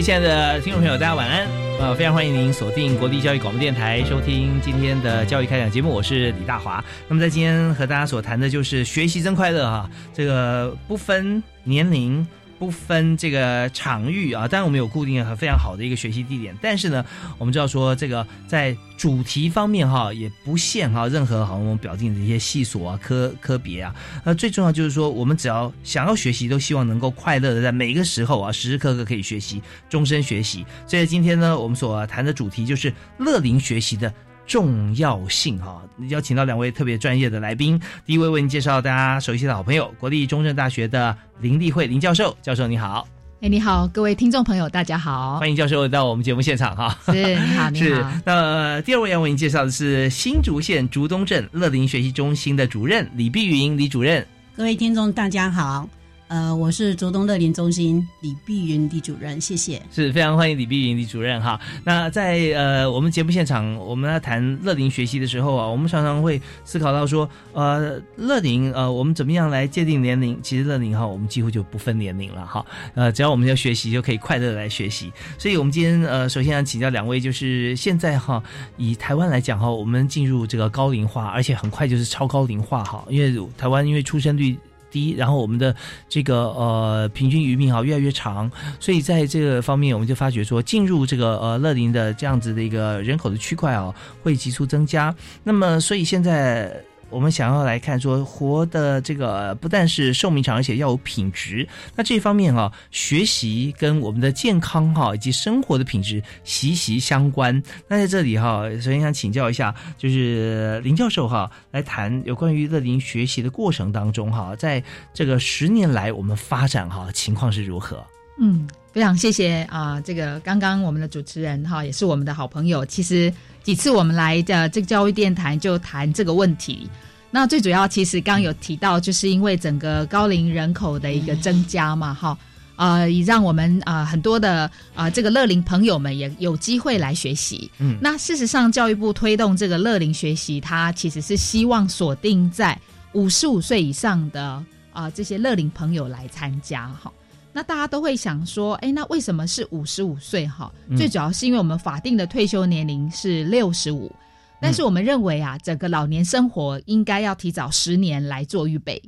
[0.00, 1.46] 亲爱的听众朋友，大家晚安！
[1.80, 6.82] 呃，非常欢迎您锁定国立教育广播电台，收听今天的教育开讲节目，我是李大华。
[7.08, 12.24] 那么在今天和大家所谈的就是学习真快乐啊，这个不分年龄。
[12.58, 17.04] 不分这个场域啊，当然我们有固定和非常好的一个学习地点，但是呢，
[17.38, 30.66] 我们知道说这个在主题方面哈，也不限哈任何好我们表定的一些系所啊、科科别啊，那最重要就是说，我们只要想要学习，都希望能够快乐的在每一个时候啊，时时刻刻可以学习，终身学习。
[30.86, 34.12] 所以今天呢，我们所谈的主题就是乐龄学习的。
[34.48, 37.78] 重要性哈，邀请到两位特别专业的来宾。
[38.06, 42.34] 第一位为您介绍大家熟悉的好朋友，国立中正大学的林立慧林教授。
[42.40, 43.06] 教授你好，
[43.42, 46.98] 哎你好，各位听众朋友大家好，欢迎教授到我们节目现场哈。
[47.04, 48.10] 是你好你好。
[48.24, 54.26] 那第二位要为您介绍的是新竹县竹东镇乐林学习中心的主任李碧云李主任。
[54.56, 55.86] 各位听众大家好。
[56.28, 61.58] 呃，我是竹东乐龄中心李碧云李主任，谢谢，是非常欢迎李碧云李主任哈。
[61.84, 70.38] 那在呃我们节目现场，我们要谈乐龄学习的时候啊，我们常常会思考到说，呃，乐龄呃，我们怎么样来界定年龄？
[70.42, 72.64] 其实乐龄哈，我们几乎就不分年龄了哈。
[72.94, 75.10] 呃，只要我们要学习，就可以快乐来学习。
[75.38, 78.42] 所以，我们今天呃，首先要请教两位，就是现在哈，
[78.76, 84.58] 以台湾来讲哈，我们进入这个高龄化，而且很快就是超高龄化哈，因为台湾因为出生率。
[84.90, 85.74] 低，然后我们的
[86.08, 88.50] 这个呃平均余命啊越来越长，
[88.80, 95.14] 所以在这个方面，我们就发觉说，进入这个呃乐龄的这样子的一个人口的区块啊，会急速增加。
[95.44, 96.82] 那么，所以现在。
[97.10, 101.66] 我们想要来看说活的这个不但是寿命长，而且要有品质。
[101.96, 107.62] 那这方面哈，学习跟我们的健康哈以及生活的品质息息相关。
[107.88, 114.82] 那在这里哈，首先想请教一下，就是林教授哈，来谈有关于乐龄学习的过程当中哈，在
[115.14, 118.04] 这个十年来我们发展哈情况是如何？
[118.40, 123.32] 嗯，非常谢谢啊，这个刚刚我们的主持人哈也是我们的好朋友，其实。
[123.68, 126.88] 几次我们来的这个教育电台就谈这个问题，
[127.30, 132.38] 那最主要其实刚有提到，就是因为整个高龄人口的一个增加嘛，哈，
[132.76, 137.70] 呃，也让我们啊很多的啊这个乐龄朋友们也有机会来学习。
[137.76, 142.80] 嗯，那事实上教育部推动这个乐龄学习，它其实是希望锁定在
[143.12, 144.64] 五十五岁以上的
[144.94, 147.12] 啊这些乐龄朋友来参加，哈。
[147.52, 150.46] 那大家都会想说，哎，那为什么是五十五岁？
[150.46, 154.12] 哈，最主要是因为我们法定的退休年龄是六十五，
[154.60, 159.02] 但是我们认为啊，整个老年生活应该要提早十年来做预备，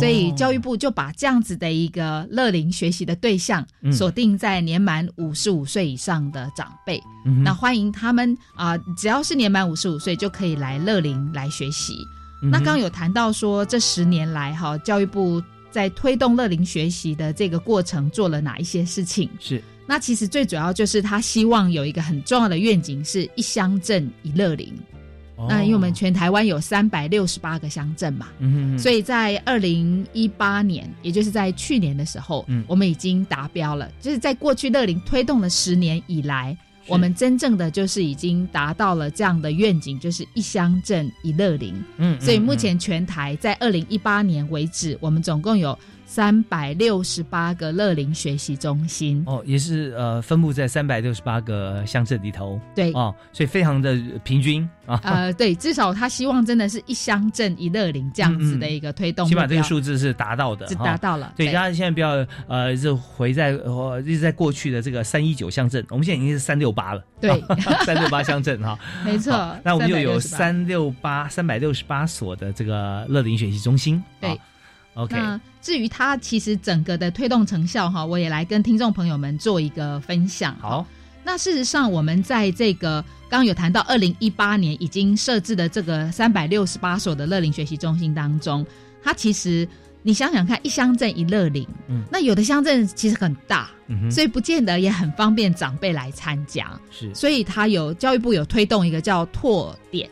[0.00, 7.02] 所以教育部就把这样子的一个乐龄学习的对象锁定在年满五十五岁以上的长辈，
[7.42, 11.98] 那欢迎他们啊，只要是年满五十五岁就可以来乐龄来学习。
[12.50, 15.42] 那刚刚有谈到说，这十年来哈，教育部。
[15.74, 19.28] 在推动乐龄学习的这个过程，做了哪一些事情？
[19.40, 24.72] 是，那其实最主要就是他希望有一个很重要的愿景，是一乡镇一乐龄。
[25.48, 33.90] 那因为我们全台湾有三百六十八个乡镇嘛，嗯所以在二零一八年，也就是在去年的时候，嗯，我们已经达标了。
[34.00, 36.56] 就是在过去乐龄推动了十年以来。
[36.86, 41.82] 我们真正的就是已经达到了这样的愿景，就是一乡镇一乐龄。
[41.96, 45.78] 嗯，所以目前全台在二零一八年为止，我们总共有。
[46.06, 52.60] 三百六十八个乐龄学习中心哦，也是呃分布在三百六十八个乡镇里头。
[52.74, 55.00] 对哦，所以非常的平均啊。
[55.02, 61.32] 呃，对，至少他希望真的是一乡镇一乐龄这样子的一个推动，起码这个数字是达到的，是达到了。
[61.36, 67.02] 对，大家现在不要呃，就回在呃一直在过去的这个三一九乡镇，我们现在已经是三六八了。
[67.20, 67.42] 对，
[67.84, 69.32] 三六八乡镇哈， 没错。
[69.64, 74.02] 那我们又有三六八三百六十八所的这个乐龄学习中心。
[74.20, 74.38] 对。
[74.94, 80.56] OK，那至于它其实整个的推动成效哈，我也来跟听众朋友们做一个分享。
[80.60, 80.86] 好，
[81.24, 88.64] 那事实上我们在这个刚刚有谈到二零一八年已经设置的这个三百六十八所的乐龄学习中心当中，
[89.02, 89.66] 它其实
[90.02, 92.04] 你想想看，一乡镇一乐龄，嗯。
[92.12, 96.70] 那有的乡镇其实很大，嗯，所以不见得也很方便长辈来参加。
[96.90, 97.12] 是。
[97.14, 100.08] 所以它有教育部有推动一个叫拓点，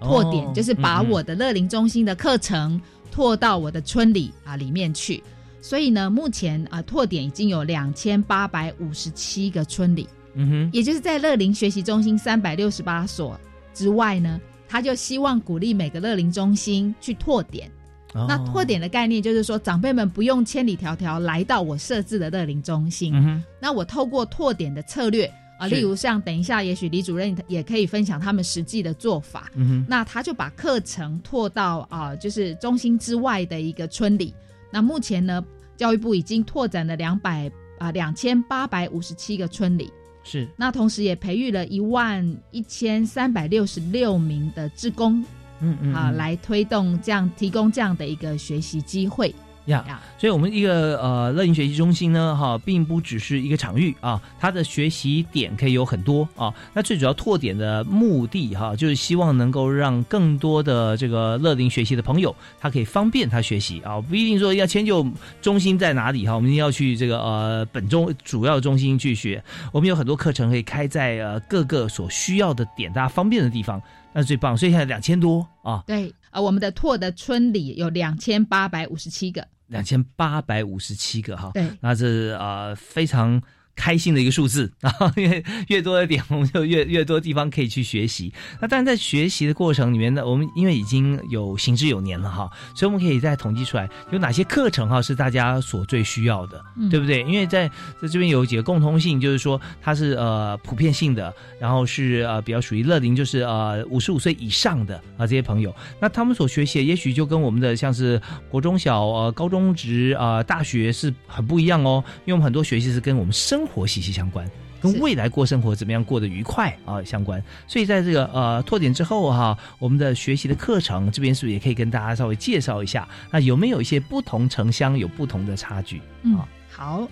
[0.00, 2.80] 拓点、哦就是把我的乐龄中心的课程
[3.18, 5.20] 拓到我的村里啊里面去。
[5.60, 13.36] 所以呢，目前啊拓点已经有两千八百五十七个村里，嗯哼，也就是在乐龄学习中心三百六十八所
[13.74, 17.68] 之外呢，他就希望鼓励每个乐龄中心去拓点。
[18.14, 29.50] 那哦拓点的概念就是说，长辈们不用千里迢迢来到我设置的乐龄中心，嗯，那我透过拓点的策略啊，是例如像等一下，也许李主任也可以分享他们实际的做法。
[29.56, 34.32] 嗯哼，那他就把课程拓到啊，就是中心之外的一个村里。
[34.70, 35.44] 那目前呢，
[35.76, 39.92] 教育部已经拓展了两百啊两千八百五十七个村里。
[40.24, 45.24] 是那同时也培育了一万一千三百六十六名的志工
[45.60, 49.34] 嗯嗯啊，嗯来推动这样提供这样的一个学习机会
[49.68, 49.84] 呀。
[49.88, 50.00] 呀。
[50.18, 56.52] 所以，我们一个呃乐龄学习中心呢，哈，并不只是一个场域啊，它的学习点可以有很多啊。
[56.74, 65.06] 那最主要拓点的目的哈，就是希望能够让更多的这个乐龄学习的朋友，他可以方便他学习啊，不一定说要迁就
[65.40, 69.42] 中心在哪里哈，我们一定要去这个呃本中主要中心去学。
[69.72, 73.80] 我们有很多课程可以开在呃各个所需要的点，大家方便的地方，
[74.12, 74.56] 那是最棒。
[74.56, 81.50] 所以现在两千多啊，对，呃，我们的拓的村里有两千八百五十七个，两千八百五十七个哈。
[81.54, 83.40] 对，那这是呃非常
[83.78, 88.32] 开心的一个数字 啊，因为越多的点，我们就越越多地方可以去学习。
[88.60, 97.22] 那当然在学习的过程里面呢，我们因为已经有行之有年了哈，所以我们可以再统计出来有哪些课程哈是大家所最需要的，嗯对不对？
[97.22, 97.68] 因为在
[98.02, 108.20] 在这边有几个共通性，就是说它是呃普遍性的，然后是呃比较属于乐龄，就是呃五十五岁以上的啊、这些朋友，那他们所学习的也许就跟我们的像是
[108.50, 114.48] 国中小、呃高中职、呃大学是很不一样哦，因为我们很多学习是跟我们生活息息相关。
[114.80, 123.08] 跟未来过生活怎么样过得愉快啊相关，所以在这个呃拓点之后哈、我们的学习的课程这边是不是也可以跟大家稍微介绍一下？
[123.32, 126.00] 那有没有一些不同城乡有不同的差距？
[126.22, 127.08] 嗯啊，好。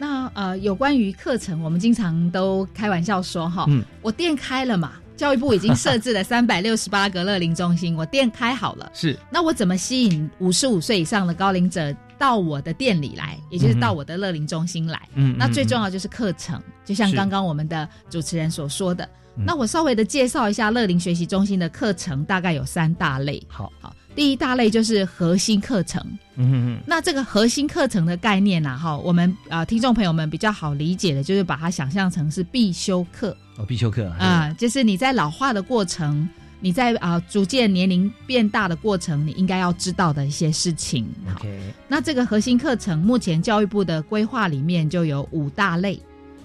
[0.00, 15.08] 那呃，有关于课程，我们经常都开玩笑说哈，嗯我店开了嘛，教育部已经设置了 三百六十八个乐龄中心，我店开好了，是那我怎么吸引五十五岁以上的高龄者到我的店里来，也就是到我的乐龄中心来？
[15.14, 19.04] 嗯，那最重要要就是课程，就像刚刚我们的主持人所说的。
[19.04, 19.08] 嗯
[19.46, 23.40] 那我稍微的介绍一下乐龄学习中心的课程，大概有三大类。
[23.46, 26.02] 好，好，第一大类就是核心课程。
[26.34, 36.28] 嗯嗯那这个核心课程的概念呢、哈，我们啊、呃听众朋友们比较好理解的，就是把它想象成是必修课哦，必修课啊、就是你在老化的过程，
[36.60, 41.06] 你在啊、逐渐年龄变大的过程，你应该要知道的一些事情。
[41.26, 41.40] 好
[41.86, 46.00] 那这个核心课程，目前教育部的规划里面就有五大类，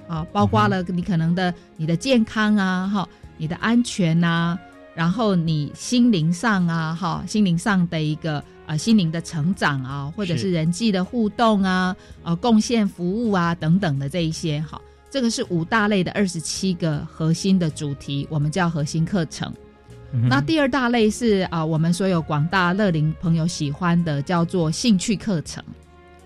[0.07, 4.57] 啊，包括了你可能的你的健康啊，哈，你的安全呐、
[4.94, 14.80] 然后你心灵上啊，哈，心灵上的一个呃心灵的成长啊，或者是是人际的互动啊，啊，贡献服务啊等等的这一些，哈，
[15.10, 19.51] 这个是五大类的二十七个核心的主题，我们叫核心课程。
[20.13, 25.63] 嗯那第二大类是啊、我们所有广大乐龄朋友喜欢的，叫做兴趣课程，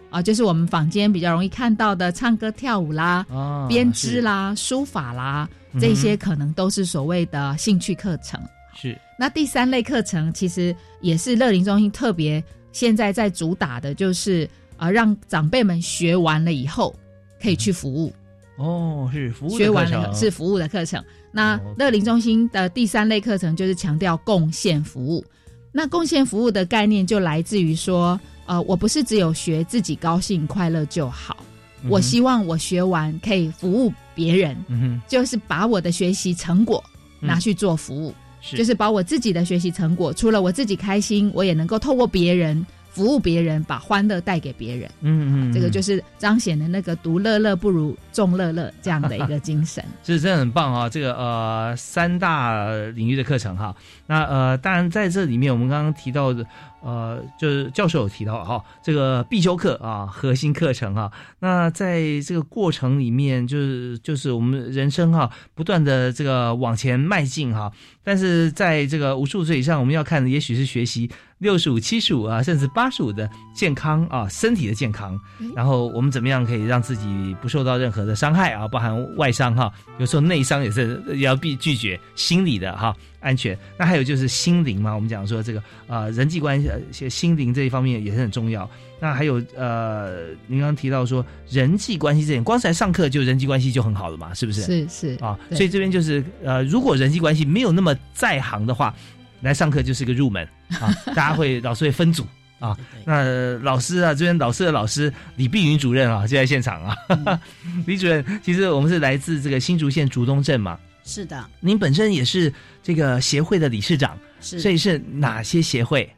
[0.10, 5.48] 啊、就是我们坊间比较容易看到的唱歌、跳舞啦、啊编织啦、书法啦，
[5.79, 8.38] 这些可能都是所谓的兴趣课程。
[8.75, 8.98] 是。
[9.17, 16.94] 那第三类课程其实也是乐龄中心特别现在在主打的，就是啊让长辈们学完了以后
[17.41, 18.13] 可以去服务。
[18.57, 21.03] 哦，是服务学完了是服务的课程。
[21.31, 25.23] 那哦乐龄中心的第三类课程就是强调贡献服务。
[25.71, 31.37] 那贡献服务的概念就来自于说，呃，我不是只有学自己高兴快乐就好，
[31.83, 36.83] 嗯我希望我学完可以服务别人，嗯就是把我的学习成果
[37.21, 37.27] 嗯。
[37.27, 38.57] 拿去做服务，是。
[38.57, 42.65] 就是把我自己的学习成果，除了我自己开心，我也能够透过别人
[42.98, 44.89] 服务别人，把欢乐带给别人。
[45.01, 49.82] 嗯嗯，这个就是是彰显的那个独乐乐不如众乐乐这样的一个精神。
[50.04, 50.89] 是真的很棒啊！
[50.89, 53.74] 这个呃三大领域的课程哈，
[54.06, 56.46] 那呃当然在这里面我们刚刚提到的
[56.82, 67.72] 呃，就是教授有提到哈，这个必修课啊，核心课程啊，那在这个过程里面，就是就是我们人生哈，不断的这个往前迈进哈，
[68.07, 71.09] 但是在这个五十五岁以上，我们要看的也许是学习。
[71.39, 75.19] 六十五、七十五啊，甚至八十五的健康啊，身体的健康，
[75.53, 83.55] 然后我们怎么样可以让自己不受到任何的伤害啊，包含外伤哈，有时候内伤也是也要必拒绝，心理的哈安全。
[83.77, 88.67] 那还有就是心灵嘛，我们讲说这个啊人际关系、心灵这一方面也是很重要。
[89.00, 94.62] 那还有呃，您刚刚提到说人际关系这点，光是来上课就人际关系就很好了嘛，是不是？
[94.62, 98.94] 是是啊，所以这边就是呃，如果人际关系没有那么在行的话。
[99.42, 100.44] 来上课就是个入门
[100.82, 102.25] 啊， 大家会老师会分组
[102.58, 102.75] 啊。
[103.06, 106.98] 那老师啊，这边老师的老师李碧云主任啊就在现场啊。
[107.86, 110.80] 李主任，其实我们是来自这个新竹县竹东镇嘛。
[111.06, 111.46] 是的。
[111.60, 112.51] 您本身也是
[112.82, 114.60] 这个协会的理事长，是。
[114.60, 116.12] 所以是哪些协会？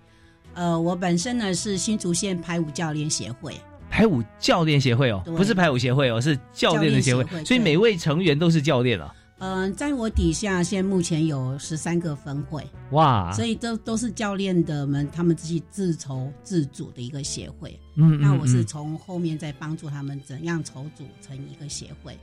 [0.60, 3.56] 呃，我本身呢是新竹县排舞教练协会。
[3.90, 7.24] 排舞教练协会哦，不是排舞协会哦，是教练的协会。
[7.46, 9.16] 所以每位成员都是教练啊。
[9.38, 13.32] 嗯，在我底下现在目前有十三个分会，哇！
[13.32, 17.80] 所以这都是教练的们他们自己自筹自组的一个协会。
[17.96, 22.20] 嗯，那我是从后面再帮助他们怎样筹组成一个协会。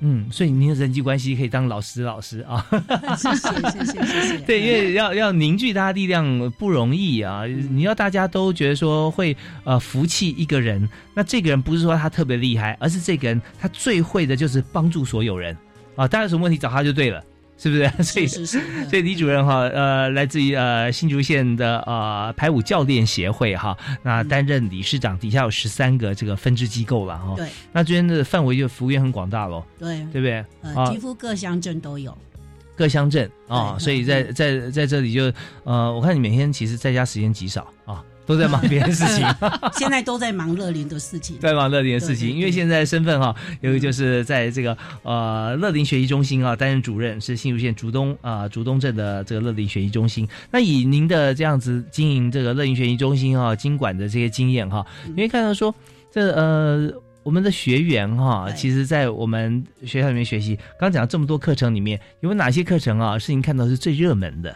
[0.00, 2.64] 嗯，所以您的人际关系可以当老师老师啊。
[3.16, 4.38] 谢谢谢谢谢谢。
[4.46, 7.44] 对，因为要要凝聚大家力量不容易啊！
[7.46, 15.56] 你要大家都觉得说会呃服气一个人，那这个人不是说他特别厉害，而是这个人他最会的就是帮助所有人。
[15.96, 17.20] 啊，大家有什么问题找他就对了，
[17.58, 17.90] 是不是？
[18.02, 27.34] 所以，所以李主任哈，呃，来自于呃新竹县的呃排舞教练协会哈，那担任理事长，底下有十三个这个分支机构了哈。
[27.36, 29.62] 对，那这边的范围就服务员很广大喽。
[29.78, 30.44] 对，对不对？
[30.62, 32.16] 呃，几乎各乡镇都有。
[32.76, 35.32] 各乡镇啊，所以在在在这里就
[35.64, 38.04] 呃，我看你每天其实在家时间极少啊。
[38.28, 39.26] 都在忙别的事情，
[39.72, 42.30] 现在都在忙乐林的事情，在忙乐林的事情。
[42.30, 50.28] 因为现在身份哈，有一个就是在这个呃乐林学习中心啊担任主任，是新竹县竹东啊竹东镇的这个乐林学习中心。
[50.50, 55.74] 那以您的这样子经营这个乐林学习中心啊，经管的这些经验哈，你会看到说
[56.12, 56.92] 这呃
[57.22, 64.54] 我们的学员哈，其实在我们学校里面学习，刚讲这么多课程里面，有哪些课程啊是您看到是最热门的？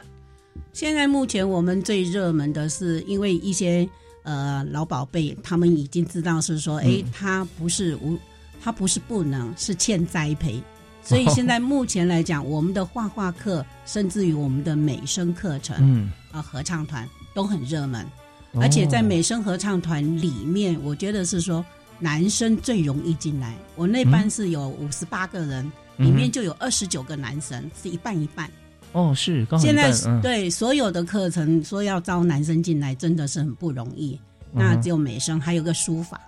[0.72, 3.88] 现在目前我们最热门的是，因为一些
[4.22, 8.18] 呃老宝贝，他们已经知道是说，哎，他不是无，
[8.62, 10.62] 他不是不能，是欠栽培。
[11.04, 18.06] 所以现在目前来讲，我们的画画课，甚至于我们的美声课程，嗯，啊合唱团都很热门。
[18.54, 21.64] 而且在美声合唱团里面，我觉得是说
[21.98, 23.56] 男生最容易进来。
[23.76, 28.48] 我那班是有五十八个人，里面就有二十九个男生，是一半一半。
[28.92, 29.46] 哦，是。
[29.58, 34.18] 现在对所有的课程说要招男生进来，真的是很不容易。
[34.52, 36.20] 那只有美声，还有个书法。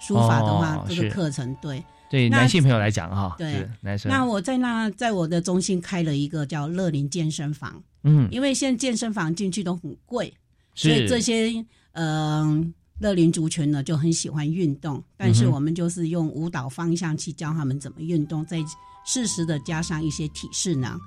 [0.00, 4.10] 书法的话，这个课程对对男性朋友来讲哈，对男生。
[4.10, 7.82] 那我在那在我的中心开了一个叫乐林健身房。
[8.04, 10.32] 嗯，因为现在健身房进去都很贵，
[10.74, 11.52] 所以这些
[11.92, 18.58] 嗯乐林族群呢就很喜欢运动，但是我们就是用舞蹈方向去教他们怎么运动，在。
[19.04, 20.98] 适时的加上一些体式呢，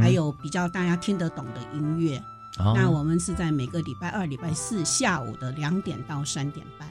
[0.00, 2.22] 还有比较大家听得懂的音乐。
[2.74, 6.88] 那我们是在每个礼拜二、礼拜四下午的两点到三点半。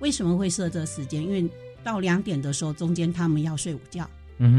[0.00, 1.22] 为什么会设这时间？
[1.22, 1.48] 因为
[1.84, 4.08] 到两点的时候，中间他们要睡午觉。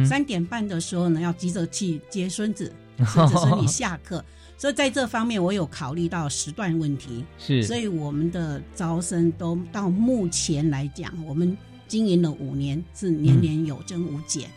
[0.06, 2.74] 三点半的时候呢，要急着去接孙子，
[3.06, 4.24] 孙子孙女下课。
[4.58, 7.26] 所以在这方面，我有考虑到时段问题。
[7.38, 11.58] 是，所以我们的招生都到目前来讲，我们
[11.88, 14.50] 经营了五年，是年年有增无减。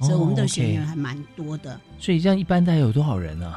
[0.00, 3.52] 所以我们的学员还蛮多的，所以这样一般大概有多少人呢？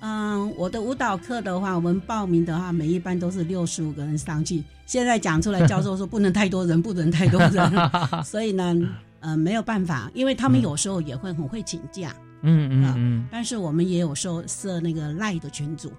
[0.00, 4.64] 嗯，我的舞蹈课的话，我们报名的话，每一班都是六十五个人上去。
[4.86, 7.72] 现在讲出来，教授说不能太多人， 不能太多人，
[8.26, 8.76] 所以呢，
[9.20, 15.92] 呃，没有办法，因为他们有时候也会很会请假，嗯嗯嗯，但是我们也有设设那个赖的群组，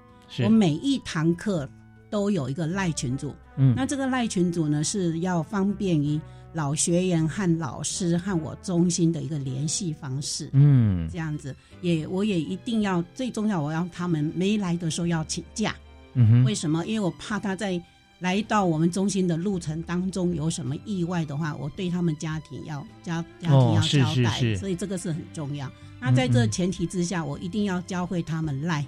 [0.43, 1.69] 我每一堂课
[2.09, 6.19] 都有一个赖群组，嗯，那这个赖群组呢是要方便于。
[6.53, 15.75] 老学员和老师和我中心的一个联系方式，嗯，这样子也我也一定要最重要，我要他们没来的时候要请假，
[16.13, 16.85] 嗯哼，为什么？
[16.85, 17.81] 因为我怕他在
[18.19, 25.69] 来到我们中心的路程当中有什么意外的话，我对他们家庭要家家庭要交代，所以这个是很重要。
[25.99, 28.85] 那在这前提之下，我一定要教会他们赖。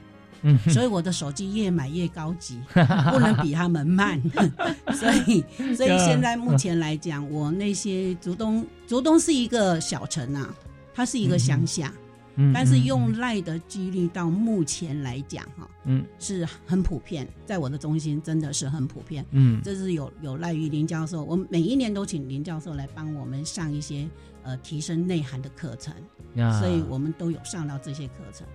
[0.69, 2.59] 所以我的手机越买越高级，
[3.11, 4.21] 不能比他们慢。
[4.93, 5.43] 所以，
[5.75, 10.53] 所以现在目前来讲，我那些竹东，竹东是一个小城啊，
[10.93, 11.91] 它是一个乡下。
[12.37, 24.05] 嗯，但是用赖的几率到目前来讲哈，嗯，是很普遍，在我的中心真的是很普遍，嗯，这是有有赖于林教授，我们每一年都请林教授来帮我们上一些
[24.43, 25.93] 呃提升内涵的课程，
[26.59, 28.45] 所以我们都有上到这些课程。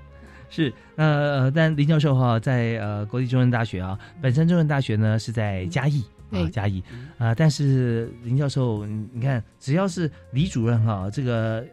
[0.50, 6.82] 是，呃，但林教授哈，在呃国立中文大学啊，本身中文大学呢是在嘉义啊，嘉义
[7.18, 11.64] 啊，但是林教授，你看，只要是李主任哈，这个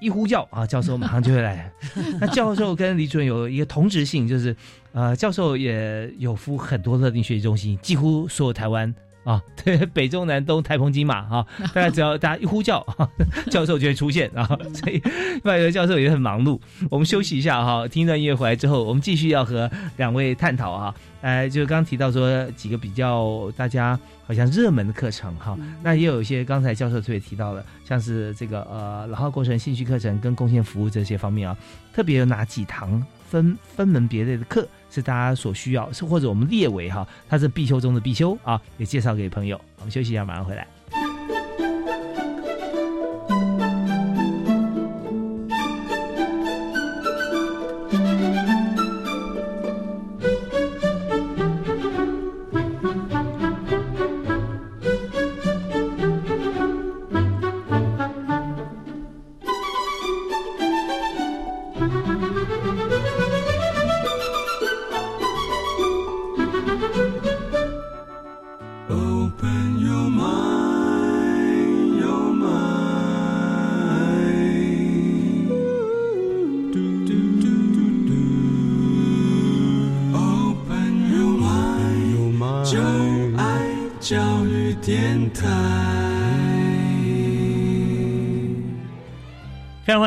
[0.00, 1.70] 一呼叫啊，教授马上就会来。
[2.20, 4.54] 那教授跟李主任有一个同质性，就是
[4.92, 8.94] 呃，教授也有服很多特定学习中心，几乎所有台湾。
[9.24, 12.84] 啊， 对，北中南东台澎金马哈， 大家只要大家一呼叫，
[13.50, 14.46] 教授就会出现啊。
[14.74, 15.00] 所以
[15.42, 16.58] 麦德教授也很忙碌。
[16.90, 20.94] 我们休息一下哈，听一段音乐回来之后，我们继续要和两位探讨啊。
[21.20, 31.56] 呃，就刚刚提到说几个比较大家好像热门的课程哈，那也有一些刚才教授特别提到了，像是这个呃老化过程兴趣课程跟贡献服务这些方面啊，
[31.92, 34.66] 特别有哪几堂分分门别类的课？
[34.90, 39.60] 是大家所需要，是或者我们列为哈，它是必修中的必修啊，也介绍给朋友。
[39.76, 40.66] 我们休息一下，马上回来。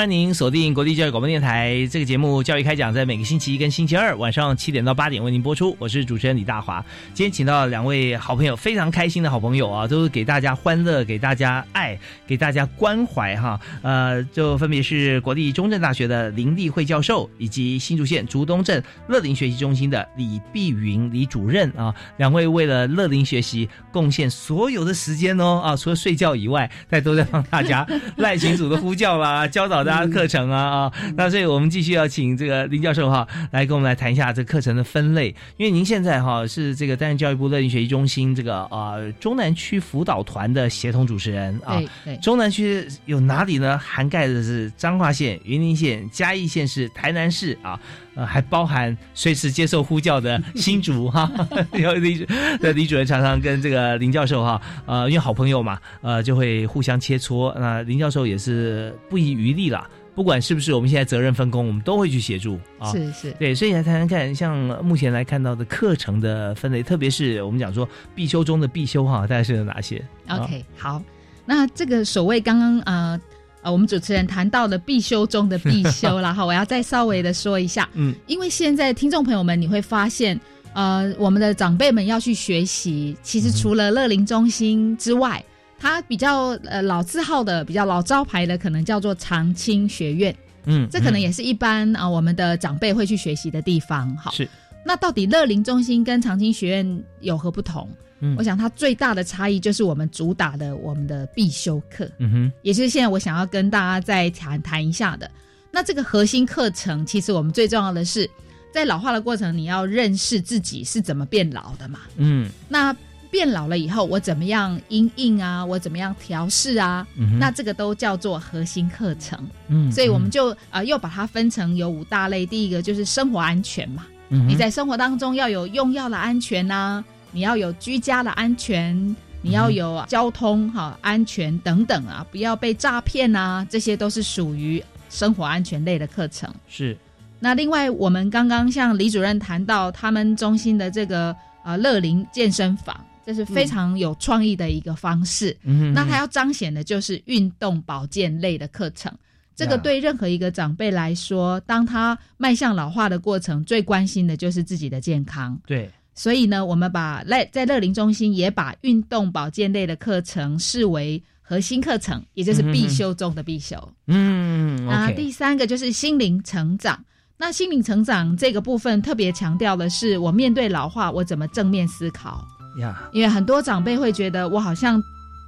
[0.04, 5.78] 欢迎您锁定国立教育广播电台这个节目《教育开讲》，在每个星期一跟星期二晚上七点到八点为您播出。
[5.80, 6.84] 我是主持人李大华，
[7.14, 13.58] 今天请到两位好朋友，非常开心的好朋友啊，都是给大家欢乐、给大家爱、给大家关怀哈。
[13.82, 21.96] 呃，就分别是国立中正大学的林立慧教授，以及新竹县竹东镇乐林学习中心的李碧云李主任啊。
[22.18, 30.94] 两位为了乐林学习贡献所有的时间哦啊，除了睡觉以外，在都在帮大家赖群组的呼叫啦，教导大家课程啊啊。
[31.16, 35.28] 那所以我们继续要请这个林教授哈来跟我们来谈一下这课程的分类，
[35.58, 41.82] 因为您现在哈是这个担任教育部乐龄学习中心这个啊中南区辅导团的协同主持人啊。
[42.04, 43.78] 对，中南区有哪里呢？
[43.78, 47.80] 涵盖的是彰化县、云林县、嘉义县市、台南市啊。
[48.16, 51.32] 呃，还包含随时接受呼叫的 新竹哈，
[51.74, 52.26] 有李
[52.60, 57.54] 的李主任常常跟这个林教授哈，呃，因为好朋友嘛，呃，就会互相切磋。
[57.58, 62.92] 那林教授也是不遗余力啦，不管是不是我们现在责任分工，我们都会去协助啊。
[62.92, 71.02] 是是，对，所以来谈谈看，像目前来看到的课程的分类，特别是我们讲说必修中的必修哈，大概是有哪些？OK，好，
[71.46, 73.20] 那这个所谓刚刚呃。
[73.64, 80.40] 啊，我们主持人谈到了必修中的必修了 哈，我要再稍微的说一下，嗯，因为现在听众朋友们你会发现，
[80.74, 85.44] 呃，我们的长辈们要去学习，其实除了乐龄中心之外，
[85.80, 94.48] 它比较呃老字号的、比较老招牌的，可能叫做长青学院，嗯，这可能也是一般啊我们的长辈会去学习的地方，好，是，
[94.86, 97.90] 那到底乐龄中心跟长青学院有何不同？
[98.38, 105.30] 我想它最大的差异就是我们主打的我们的必修课，嗯哼，也就是现在我想要跟大家再谈谈一下的。
[105.72, 108.30] 那这个核心课程，其实我们最重要的是
[108.72, 112.96] 在老化的过程，你要认识自己是怎么变老的嘛，嗯，那
[113.32, 117.06] 变老了以后，我怎么样应应啊，我怎么样调试啊，
[117.40, 127.04] 那这个都叫做核心课程，嗯，所以我们就啊又把它分成有五大类，第一个就是生活安全嘛，你在生活当中要有用药的安全呐。
[127.34, 128.96] 你要有居家的安全，
[129.42, 136.54] 你要有交通哈安全等等啊，不要被诈骗啊，这些都是属于生活安全类的课程。
[136.70, 136.96] 是。
[137.40, 145.58] 那另外，我们刚刚像李主任谈到他们中心的这个呃乐龄健身房，这是非常有创意的一个方式。
[145.64, 145.92] 嗯。
[145.92, 149.12] 那他要彰显的就是运动保健类的课程。
[149.56, 155.60] 这个对任何一个长辈来说，当他迈向老化的过程，最关心的就是自己的健康。
[155.66, 155.92] 对。
[156.16, 163.76] 所以呢，我们把在在乐龄中心也把运动保健类的课程视为核心课程，也就是必修中的必修。
[164.08, 167.04] 嗯，那第三个就是心灵成长。
[167.36, 172.46] 那心灵成长这个部分特别强调的是，我面对老化，我怎么正面思考
[172.80, 173.10] 呀？
[173.12, 175.02] 因为很多长辈会觉得我好像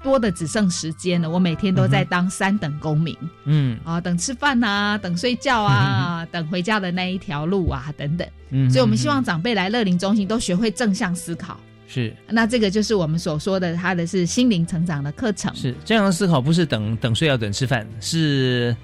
[0.05, 8.25] 多的只剩时间了，我每天都在当三等公民，嗯啊，等吃饭啊，等睡觉啊，等回家的那一条路啊，等等。
[8.51, 11.59] 嗯，所以我们希望长辈来乐龄中心都学会正向思考。
[11.87, 15.53] 是，那这个就是我们所说的，他的是心灵成长的课程。
[15.55, 18.75] 是正向思考，不是等等睡觉等吃饭，是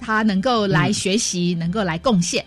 [0.00, 2.42] 他能够来学习，能够来贡献。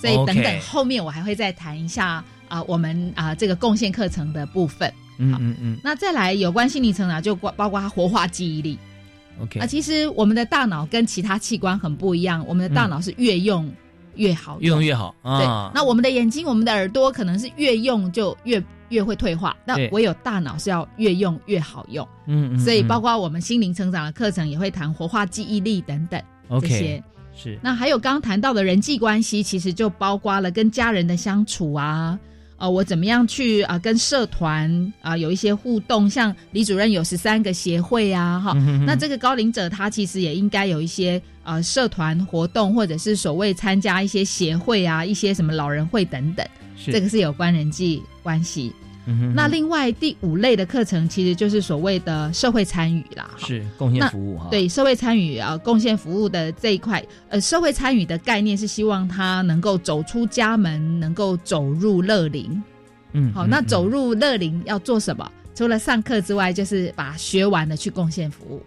[0.00, 4.92] 所以等等后面我还会再谈一下啊，我们啊这个贡献课程的部分。
[5.18, 5.78] 嗯嗯嗯。
[5.82, 8.78] 那再来有关心理成长，就包括它活化记忆力。
[9.40, 13.72] OK 啊，其实我们的大脑跟其他器官很不一样，我们的大脑是越用
[14.16, 15.72] 越好，越用越好啊。
[15.74, 18.62] 那我们的眼睛、我们的耳朵可能是越用就越。
[18.90, 22.06] 越会退化，那唯有大脑是要越用越好用。
[22.26, 26.22] 嗯，所以包括我们心灵成长的课程也会谈活化记忆力等等
[26.60, 27.02] 这些。
[27.34, 32.16] 是，那还有刚刚谈到的人际关系，其实就包括了跟家人的相处啊，
[32.56, 38.52] 呃，我怎么样去啊跟社团啊有一些互动，像李主任有十三个协会啊，哈，
[38.86, 46.46] 那这个高龄者他其实也应该有一些呃社团活动，或者是所谓参加一些协会啊，一些什么老人会等等。
[46.86, 48.72] 这个是有关人际关系。
[49.34, 54.48] 那另外第五类的课程，其实就是所谓的社会参与啦，是贡献服务哈。
[54.50, 62.62] 对社会参与啊，贡献服务的这一块，呃，社会参与的概念是希望他能够走出家门，能够走入乐龄。
[63.12, 65.30] 嗯，好，那走入乐龄要做什么？
[65.54, 68.62] 除了上课之外，就是把学完的去贡献服务。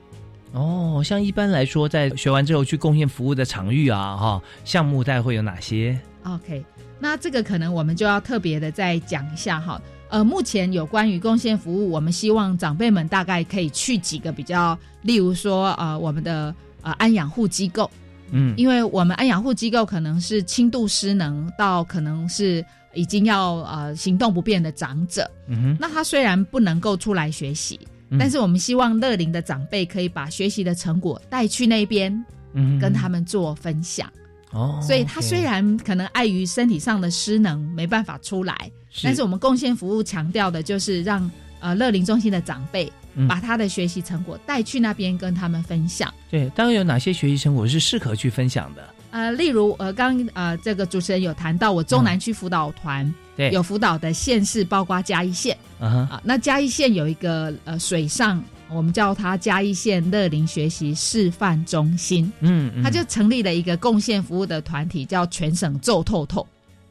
[0.54, 6.64] 哦，像一般来说，在学完之后去贡献服务的场域啊，哈，项目带会有哪些？OK。
[7.00, 17.90] 那这个可能我们就要特别的再讲一下哈，呃，目前有关于贡献服务，我们希望长辈们大概可以去几个比较，例如说呃，我们的呃安养护机构，
[18.32, 27.80] 嗯，因为我们安养护机构可能是轻度失能到可能是已经要呃行动不便的长者，嗯哼，那他虽然不能够出来学习，
[28.18, 34.10] 但是我们希望乐龄的长辈可以把学习的成果带去那边，嗯，跟他们做分享。
[34.52, 38.72] 哦，所以他虽然可能碍于身体上的失能没办法出来，
[39.04, 42.92] 但是我们贡献服务强调的就是让呃乐龄中心的长辈
[43.28, 46.14] 把他的学习成果带去那边跟他们分享。
[46.30, 48.90] 对，当然有哪些学习成果是适合去分享的？
[49.12, 58.44] 呃，例如呃刚呃这个主持人有谈到我中南区辅导团，对，有辅导的县市包括嘉义县，啊，那嘉义县有一个呃水上。
[58.70, 66.46] 我们叫它嘉义县乐龄学习示范中心，嗯，他就成立了一个贡献服务的团体，叫全省奏透透。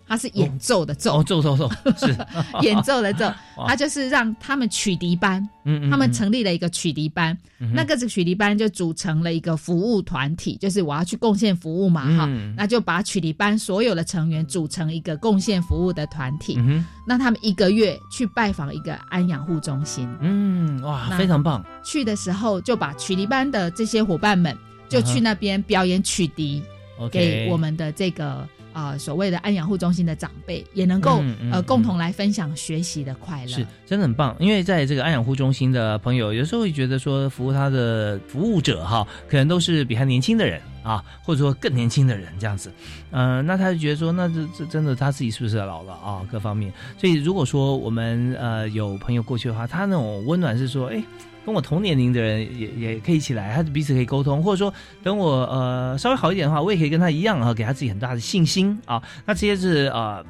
[0.09, 2.17] 他是演奏的奏，哦，奏奏奏 是。
[2.63, 3.33] 演奏的奏。
[3.67, 7.37] 他就是让他们曲笛班，嗯嗯，他们成立了一个曲笛班，
[7.73, 16.59] 那个是曲笛班就组成了一个服务团体，就是我要去贡献服务嘛，哈，那就把曲笛班所有的成员组成一个贡献服务的团体。
[17.07, 21.65] 那他们一个月去拜访一个安养护中心，嗯，哇，非常棒。
[21.83, 24.57] 去的时候就把曲笛班的这些伙伴们
[24.89, 26.63] 就去那边表演曲笛，
[27.11, 28.47] 给我们的这个。
[28.77, 34.37] 啊，所谓的安养护中心的长辈也能够呃共同来分享学习的快乐，是真的很棒。
[34.39, 42.71] 因为在这个安养护中心的朋友，有时候会觉得说，服务他的服务者哈，可能都是比他年轻的人啊，或者说更年轻的人这样子。
[43.13, 46.21] 嗯，那他就觉得说，那这这真的他自己是不是老了啊？
[46.31, 46.71] 各方面。
[46.99, 51.03] 所以如果说我们呃有朋友过去的话，他那种温暖是说，哎。
[51.47, 59.01] 跟我同年龄的人也也可以一起来，他彼此可以沟通，或者说等我呃稍微好一点的话，我也可以跟他一样啊，给他自己很大的信心啊。
[59.25, 60.25] 那这些是呃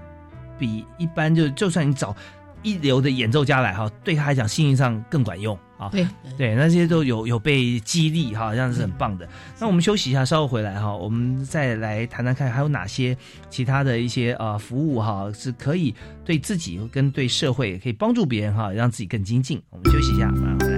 [0.58, 2.14] 比一般就就算你找
[2.62, 5.88] 一流的演奏家来哈，对他来讲信心上更管用啊。
[5.90, 9.26] 对对，那些都有有被激励哈，这样是很棒的。
[9.58, 13.16] 那我们休息一下，稍后回来哈，我们再来谈谈看还有哪些
[13.48, 15.94] 其他的一些呃服务哈，是可以
[16.26, 19.62] 对自己跟对社会也可以帮助别人哈，让自己更精进。
[19.70, 20.75] 我们休息一下，马上回来。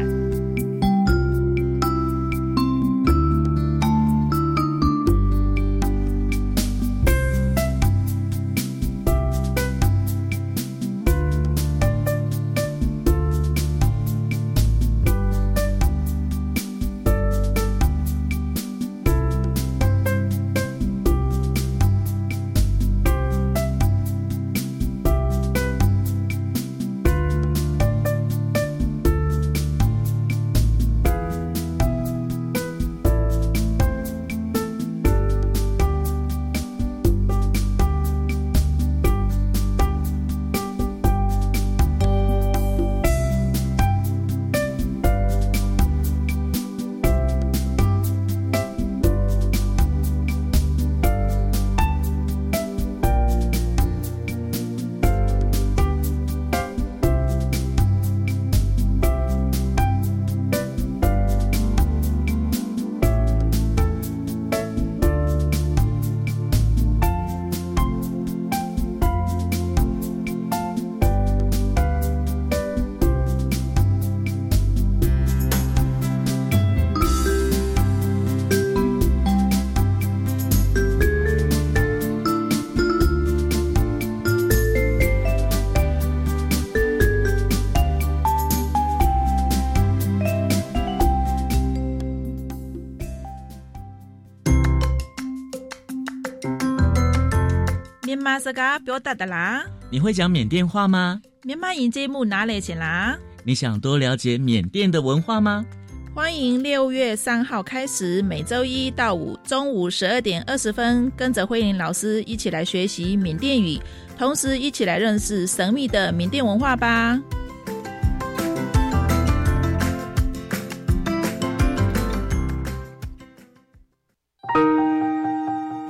[98.38, 99.64] 缅马斯嘎表达的啦。
[99.90, 101.20] 你会讲缅甸话吗？
[101.42, 103.18] 缅马音节目哪里去啦？
[103.42, 105.66] 你想多了解缅甸的文化吗？
[106.14, 113.77] 欢迎六月三号开始，每周一到五中午十二点二十分，跟着慧玲老师一起来学习缅甸语，
[114.16, 117.20] 同时一起来认识神秘的缅甸文化吧。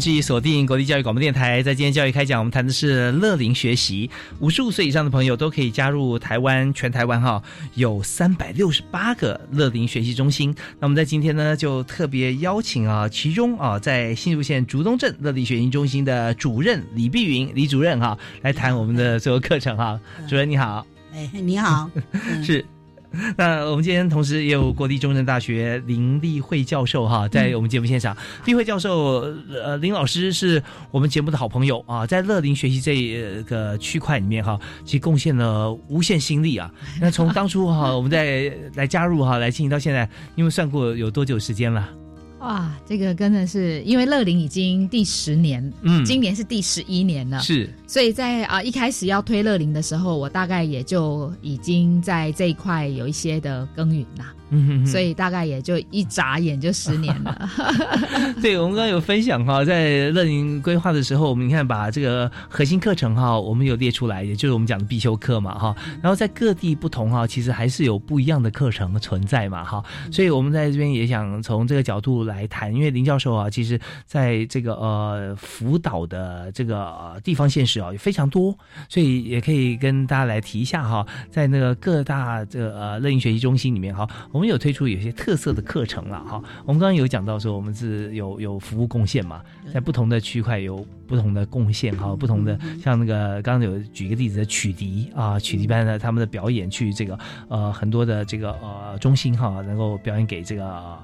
[0.00, 1.62] 继续锁定国立教育广播电台。
[1.62, 4.08] 在今天教育开讲，我们谈的是乐龄学习。
[4.38, 7.42] 五十五岁以上的朋友都可以加入台湾，全台湾哈
[7.74, 10.54] 有三百六十八个乐龄学习中心。
[10.78, 20.00] 那我们在今天呢，就特别邀请啊，其中啊，在新竹县竹东镇乐龄学习中心的主任李碧云李主任哈，来谈我们的所有课程哈。
[20.26, 21.90] 主任你好，哎，你好，
[22.42, 22.64] 是。
[23.36, 28.16] 那我们今天同时也有国立中正大学林立慧教授哈，在我们节目现场。
[28.44, 29.26] 立慧教授，
[29.62, 36.72] 呃，林老师是我们节目的好朋友啊，在乐龄学习这个区块里面哈，其实贡献了无限心力啊。
[37.00, 41.99] 那从当初哈，我们在来加入哈，来进行到现在，你们算过有多久时间了？
[42.40, 54.34] 哇，这个真的是因为乐龄已经第十年，嗯，今年是第十一年了，是，所以在啊一开始要推乐龄的时候，我大概也就已经在这一块有一些的耕耘啦。
[54.50, 57.48] 嗯，所以大概也就一眨眼就十年了。
[58.42, 65.74] 对，我们刚刚有分享哈，在乐龄规划的时候，我们你看把这个核心课程哈，我们有列出来，也就是我们讲的必修课嘛哈。
[66.02, 69.82] 然后在各地不同哈，其实还是有不一样的课程存在嘛哈。
[70.10, 78.56] 所以我们在这边也想从这个角度来谈，因为林教授啊，其实在这个呃辅导的这个地方现实啊也非常多，
[78.88, 84.08] 所以也可以跟大家来提一下哈，在那个各大这个呃乐龄学习中心里面哈。
[84.32, 100.98] 我们有推出有些特色的课程了哈，我们刚刚有讲到说我们是有有服务贡献嘛，在不同的区块有不同的贡献哈，不同的像那个刚刚有举一个例子的曲笛啊，曲笛班的他们的表演去这个呃很多的这个呃中心哈，能够表演给这个。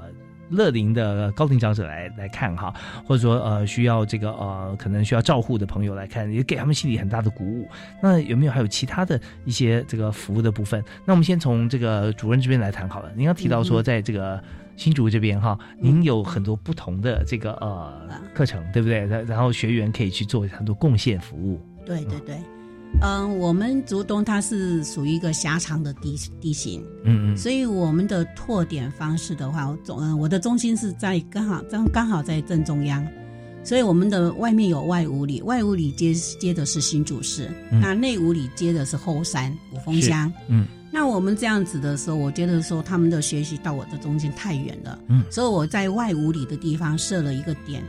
[0.51, 2.73] 乐龄的高龄长者来来看哈，
[3.05, 7.69] 或者说呃需要这个呃可能需要照护的朋友来看，也给他们心里很大的鼓舞。
[8.03, 10.83] 那有没有还有其他的一些这个服务的部分？
[11.05, 13.11] 那我们先从这个主任这边来谈好了。
[13.17, 14.43] 您刚提到说，在这个
[14.77, 19.07] 新竹这边哈，您有很多不同的这个呃课程，对不对？
[19.07, 21.61] 然然后学员可以去做很多贡献服务。
[21.85, 22.37] 对对对。
[22.37, 22.56] 嗯，
[23.39, 33.07] 我们竹东它是属于一个狭长的地地形，嗯嗯，所以我们的拓点方式的话，中嗯我的中心是在刚好刚刚好在正中央，
[33.63, 47.85] 所以我们的外面有外五里，外五里接接的是新竹市，那内五里接的是后山五峰乡，嗯，那我们这样子的时候，我觉得说他们的学习到我的中心太远了，嗯，所以我在外五里的地方设了一个点，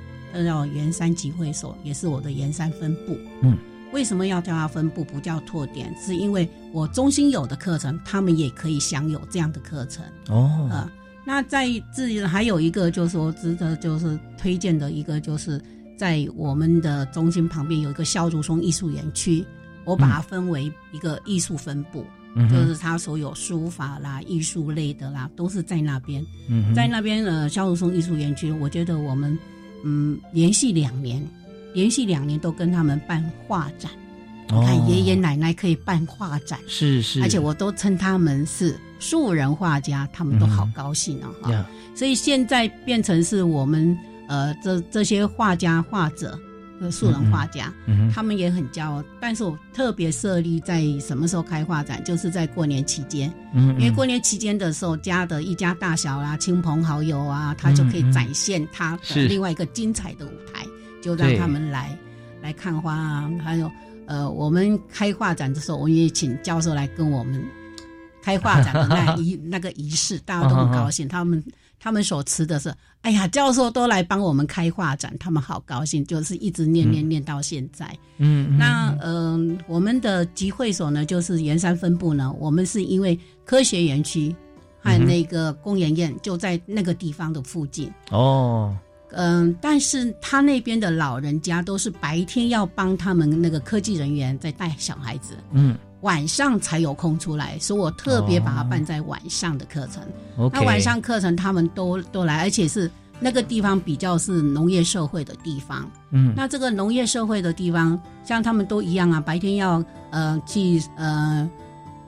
[0.45, 3.57] 叫圆山集会所，也是我的圆山分部，嗯。
[3.97, 5.91] 为什么要叫它分布不叫拓点？
[5.99, 10.69] 是因为我中心有的课程，他们也可以享有这样的课程哦。
[10.69, 10.87] 呃，
[11.25, 15.59] 那在自还有一个就是说值得就是推荐的一个就是
[15.97, 19.43] 在我们的中心旁边有一个萧竹松艺术园区，
[19.83, 22.05] 我把它分为一个艺术分部，
[22.51, 26.23] 就是它所有书法啦、艺术类的啦，都是在那边。
[26.75, 29.35] 在那边呃，肖竹松艺术园区，我觉得我们
[29.83, 31.27] 嗯，连续两年，
[31.77, 33.91] 连续两年都跟他们办画展。
[34.49, 41.27] 看爷爷奶奶可以办画展，是是，而且我都称他们是素人画家，他们都好高兴哦。
[41.43, 43.95] 哈，所以现在变成是我们
[44.27, 46.39] 呃这这些画家画者，
[46.89, 47.73] 素人画家，
[48.15, 49.03] 他们也很骄傲。
[49.19, 60.65] 但是我特别设立在什么时候开画展，就是在过年期间，因为过年期间的时候，家的一家大小啦、亲朋好友啊，他就可以展现他的另外一个精彩的舞台，
[61.01, 61.97] 就让他们来
[62.41, 63.69] 来看花啊，还有。
[64.09, 67.43] 呃，我们开画展的时候，我也请教授来跟我们
[68.23, 71.09] 开画展的那仪 那个仪式，大家都很高兴。
[71.09, 71.43] 他们
[71.77, 77.93] 他们所持的是，哎呀，教授都来帮我们开画展，他们好高兴，就是一直念念念到现在。
[78.15, 84.33] 嗯，那嗯，我们的集会所呢，就是盐山分部呢，我们是因为科学园区
[84.79, 87.91] 和那个工研院就在那个地方的附近。
[88.09, 88.73] 哦。
[89.11, 100.03] 嗯，但是他那边的老人家都是白天要帮他们那个科技人员在带小孩子，嗯，晚上才有空出来，所以我特别把它办在晚上的课程。
[100.51, 102.89] 那晚上课程他们都都来，而且是
[103.19, 111.49] 那个地方比较是农业社会的地方，嗯，那这个农业社会的地方，像他们都一样啊，白天要呃去呃。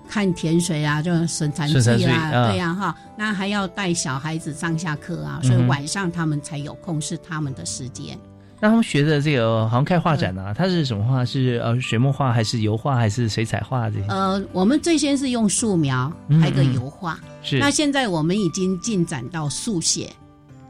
[0.10, 8.18] 看甜水啊，就损残剂啊，对呀哈，那还要带小孩子上下课啊，所以晚上他们才有空是他们的时间。
[8.60, 11.24] 那他们学的这个好像开画展呢，它是什么画？
[11.24, 14.06] 是呃水墨画还是油画还是水彩画这些？
[14.08, 17.18] 呃，我们最先是用素描，还有个油画。
[17.44, 17.60] 是。
[17.60, 20.12] 那现在我们已经进展到速写，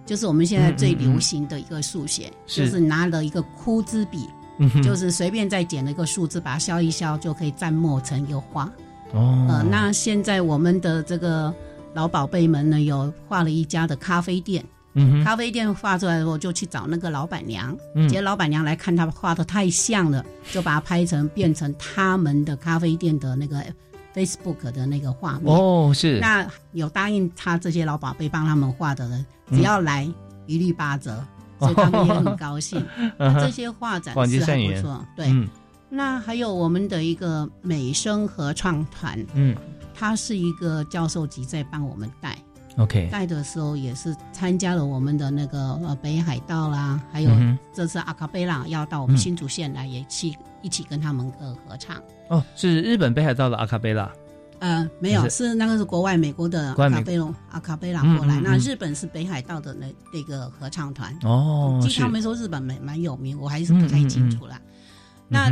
[0.06, 4.28] 就是我们现在最流行的一个速写，就是拿了一个枯枝笔，
[4.84, 8.70] 就是随便再剪了一个树枝，把它削一削，就可以蘸墨成一个画。
[9.14, 11.54] 哦，呃，那现在我们的这个
[11.94, 17.76] 老宝贝们呢，有画了一家的咖啡店，嗯，咖啡店画出来，我就去找那个老板娘，
[18.08, 23.64] 结果老板娘来看他画的太像了，就把它拍成变成他们的咖啡店的那个
[24.14, 25.54] Facebook 的那个画面。
[25.54, 26.20] 哦，是。
[26.20, 30.08] 那有答应他这些老宝贝帮他们画的人，只要来
[30.46, 31.26] 一律八折，
[31.60, 32.86] 所以他们也很高兴。
[33.18, 35.50] 这些画展是很不错，对。
[35.90, 39.56] 那还有我们的一个美声合唱团，嗯，
[39.94, 42.38] 他是一个教授级在帮我们带
[42.78, 47.32] ，OK，带的时候也是参加了我们的那个呃北海道啦，还有
[47.74, 51.98] 这次阿卡贝拉要到我们新竹县来，也去一起跟他们呃合唱。
[52.30, 54.12] 哦，是日本北海道的阿卡贝拉？
[54.60, 58.42] 呃，没有，是那个是国外美国的阿卡贝隆阿卡贝拉过来。
[58.42, 61.18] 那日本是北海道的那那个合唱团。
[61.24, 64.60] 哦，据他们说日本蛮蛮有名，我还是不太清楚啦。
[65.30, 65.50] 那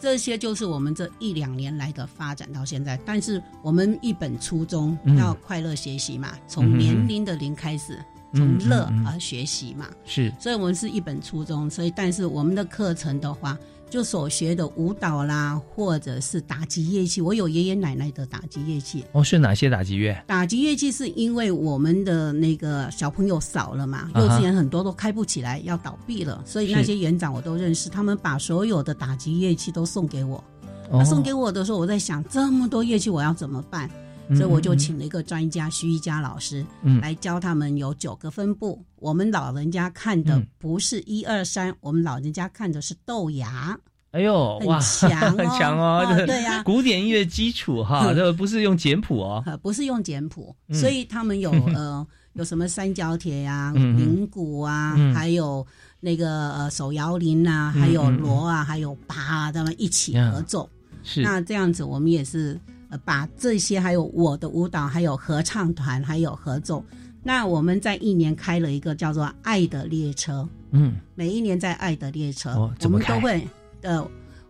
[0.00, 7.98] 这些就是我们这一两年来的发展到现在，但是我们一本初衷要快乐学习嘛，从年龄的零开始，
[8.34, 13.58] 从乐而学习嘛，是，所以我们是一本初衷，所以但是我们的课程的话。
[13.90, 19.04] 就所学的舞蹈啦，或者是打击乐器，我有爷爷奶奶的打击乐器。
[19.12, 20.16] 哦，是哪些打击乐？
[20.26, 30.42] 打击乐器是因为我们的那个小朋友少了嘛，幼稚园很多都开不起来，要倒闭了，所以那些园长我都认识，他们把所有的打击乐器都送给我。
[30.90, 33.90] 他送给我的时候，我在想这么多乐器我要怎么办？
[34.34, 36.64] 所以我就请了一个专家徐一佳老师
[37.00, 38.84] 来教他们，有九个分布。
[38.96, 43.78] 我们老人家看的不是一二三，我们老人家看的是豆芽。
[44.10, 46.04] 哎呦，哇， 很强哦！
[46.26, 55.64] 对呀，古典音乐基础哈， 这不是用简谱哦，不是用简谱，所以他们有 呃有什么三角铁呀、铃鼓啊，还有
[56.00, 60.68] 那个呃手摇铃啊，还有锣啊，还有拔啊，他们一起合奏。
[61.04, 62.58] 是那这样子，我们也是。
[62.90, 66.82] 呃，把这些还有我的舞蹈，还有合唱团，还有合奏。
[67.22, 70.48] 那我们在一年开了一个叫做“爱的列车”。
[70.70, 73.46] 嗯，每一年在“爱的列车”，我们都会。
[73.82, 74.02] 呃，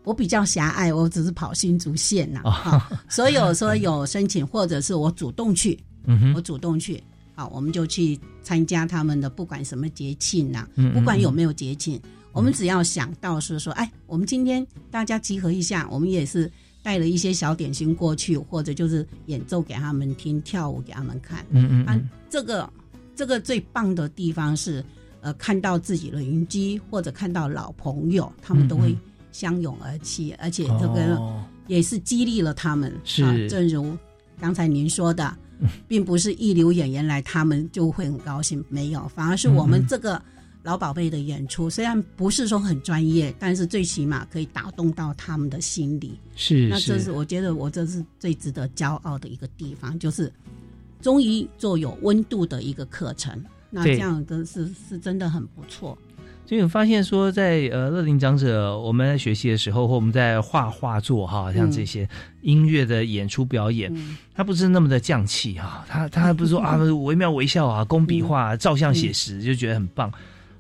[0.05, 2.43] 我比较狭隘，我只是跑新竹县呐。
[3.09, 5.77] 所以有说有申请，或者是我主动去，
[6.37, 7.03] 我主动去，
[7.35, 12.01] 好，我们就去参加他们的不管什么节庆呐，不管有没有节庆，
[12.33, 16.49] 我们只要想到是说，哎，我们今天大家集合一下，我们也是。
[16.89, 21.45] 带了一些小点心过去，或者就是演奏给他们听，跳舞给他们看。
[21.51, 21.85] 嗯嗯。
[21.85, 22.73] 啊，这个
[23.15, 24.83] 这个最棒的地方是，
[25.21, 28.97] 呃，看到自己的邻居或者看到老朋友，他们都会
[29.33, 31.21] 相拥而泣，而且这个
[31.67, 32.91] 也是激励了他们。
[33.05, 33.47] 是。
[33.51, 33.95] 正如
[34.41, 35.37] 刚才您说的，
[35.87, 40.23] 并不是一流演员来，他们就会很高兴，没有，反而是我们这个
[40.63, 46.19] 老宝贝的演出，虽然不是说很专业，但是最起码可以打动到他们的心里。
[46.37, 50.31] 是，那这是我觉得我这是最值得骄傲的一个地方，就是
[51.01, 53.43] 终于做有温度的一个课程。
[53.71, 55.97] 那这样的是是真的很不错。
[56.45, 62.09] 所以我发现说，在呃乐龄长者我们在学习的时候，或我们在画画作哈，像这些
[62.41, 63.95] 音乐的演出表演，
[64.35, 70.11] 它不是那么的匠气哈，他他不是说 啊惟妙惟肖啊，工笔画、照相写实就觉得很棒。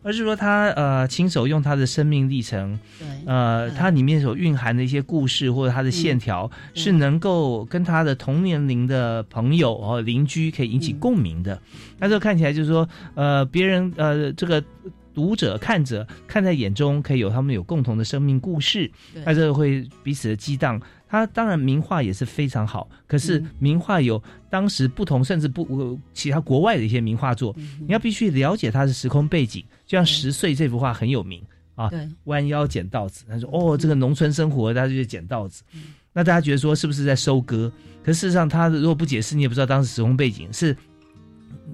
[0.08, 11.60] 而是说他呃亲手用他的生命历程，对，呃，它里面所蕴含的一些故事或者他的线条，是能够跟他的同年龄的朋友哦邻居可以引起共鸣的。
[11.98, 14.64] 那这看起来就是说，呃，别人呃这个
[15.12, 18.90] 读者看着看在眼中，可以有他们有共同的生命故事，
[19.26, 20.80] 那这个会彼此的激荡。
[21.10, 29.64] 他当然名画也是非常好，可是名画有当时不同，甚至不其他国外的一些名画作，你要必须了解它的时空背景。
[29.88, 31.42] 就像十岁这幅画很有名
[31.74, 31.90] 啊，
[32.24, 33.24] 弯腰捡稻子。
[33.26, 35.64] 他说：“哦，这个农村生活，大家就捡稻子。”
[36.12, 37.72] 那大家觉得说是不是在收割？
[38.04, 40.76] 可事实上，他如果不解释，你也不知道当时时空背景是。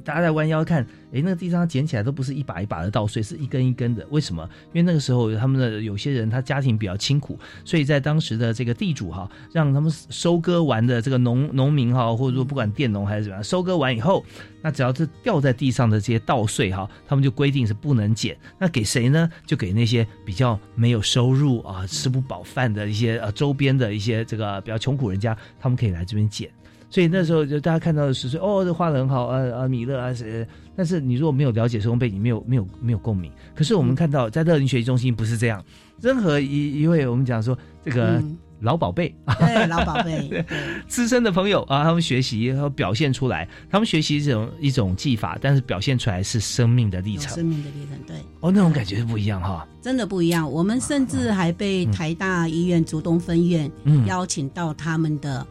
[0.04, 0.82] 大家在弯腰看，
[1.12, 4.06] 哎，那个地上捡起来都不是一把一把的稻穗，是一根一根的。
[4.10, 4.48] 为什么？
[4.72, 14.24] 因为那个时候他们的有些人他家庭比较清苦，所以在当时的这个地主哈，让他们收割完的这个农农民哈，或者说不管佃农还是怎么样，收割完以后，
[14.60, 18.36] 那只要是掉在地上的这些稻穗哈，他们就规定是不能捡。
[18.58, 19.30] 那给谁呢？
[19.46, 26.50] 就给那些比较没有收入啊、吃不饱饭的一些呃周边的一些这个比较穷苦人家，他们可以来这边捡。
[26.94, 33.32] 所以那时候就大家看到的是说，哦，这画的很好，啊啊，米勒啊谁，但是你如果没有了解时空背景，没有没有没有共鸣。
[33.52, 35.60] 可是我们看到在乐龄学习中心不是这样，
[36.00, 38.22] 任何一一位我们讲说这个
[38.60, 40.44] 老宝贝，对 老宝贝，
[40.86, 50.48] 资深的朋友啊，他们学习然后表现出来，他们学习这种一种技法，但是表现出来是生命的历程，生命的历程，对，哦，那种感觉是不一样哈，真的不一样。
[50.48, 53.68] 我们甚至还被台大医院竹东分院
[54.06, 55.44] 邀请到他们的。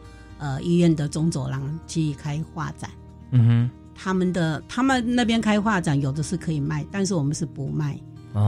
[0.44, 2.90] 呃，医院的中走廊去开画展，
[3.30, 7.98] 嗯哼，他们的他们那边开画展有的是可以卖，但是我们是不卖，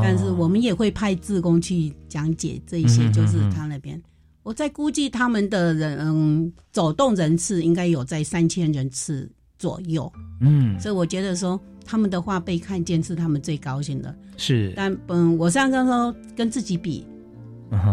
[0.03, 3.99] 但是我们也会派志工去讲解这一些，就是他那边，
[4.43, 9.27] 我在估计他们的人嗯走动人次应该有在三千人次
[9.59, 17.07] 左右，嗯，所以我觉得说他们的话被看见是他们最高兴的，是，但嗯，我上刚说跟自己比。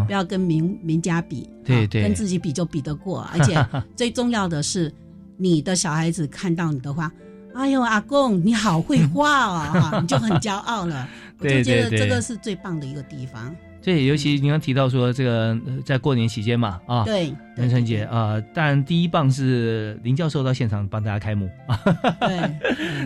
[0.05, 3.27] 不要跟名名家比，对对，跟自己比就比得过。
[3.33, 3.65] 而且
[3.95, 4.93] 最重要的是，
[5.37, 7.11] 你的小孩子看到你的话，
[7.53, 11.07] 哎呦，阿公你好会画哦，你就很骄傲了。
[11.39, 13.53] 我就觉得这个是最棒的一个地方。
[13.83, 17.25] 对，尤其您刚提到说这个在过年期间嘛，啊，对，
[17.57, 21.49] 元春节啊，当然第一棒是林教授到现场帮大家开幕，
[22.21, 22.37] 对，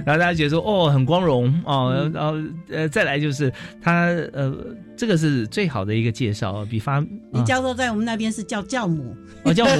[0.05, 2.37] 然后大家觉得说哦很光荣哦，然后
[2.69, 3.51] 呃再来就是
[3.81, 4.55] 他呃
[4.95, 7.03] 这个是最好的一个介绍，比方
[7.33, 9.15] 林教授在我们那边是叫教母，
[9.45, 9.71] 哦教母，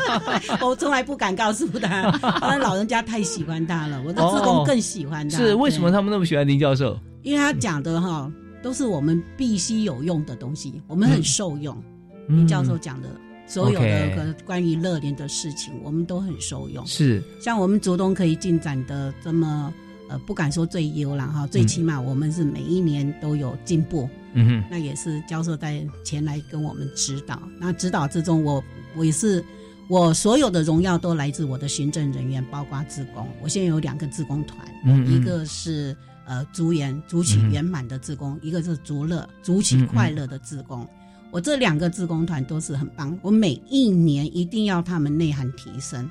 [0.68, 2.02] 我从来不敢告诉他，
[2.42, 6.98] 因为老人家太喜欢他了，我的职工更喜欢他，是为什么他们那么喜欢林教授？
[7.22, 8.30] 因为他讲的哈。
[8.66, 11.80] 都是我们必须有用的东西，我们很受用。
[12.26, 13.08] 林教授讲的
[13.46, 16.84] 所有的关于乐联的事情，我们都很受用。
[16.84, 19.72] 是像我们竹东可以进展的这么
[20.08, 24.08] 呃，不敢说最优了哈，最起码我们是每一年都有进步。
[24.32, 27.40] 嗯哼，那也是教授在前来跟我们指导。
[27.60, 28.60] 那指导之中，我
[28.96, 29.44] 我也是
[29.86, 33.28] 我所有的荣耀都来自我的行政人员，包括自工。
[33.40, 34.58] 我现在有两个自工团，
[35.06, 35.96] 一个是。
[36.26, 40.86] 呃，竹圆竹取圆满的自工，一个是竹乐竹取快乐的自工，
[41.30, 46.08] 我这两个自工团都是很棒，我每一年一定要他们内涵提升。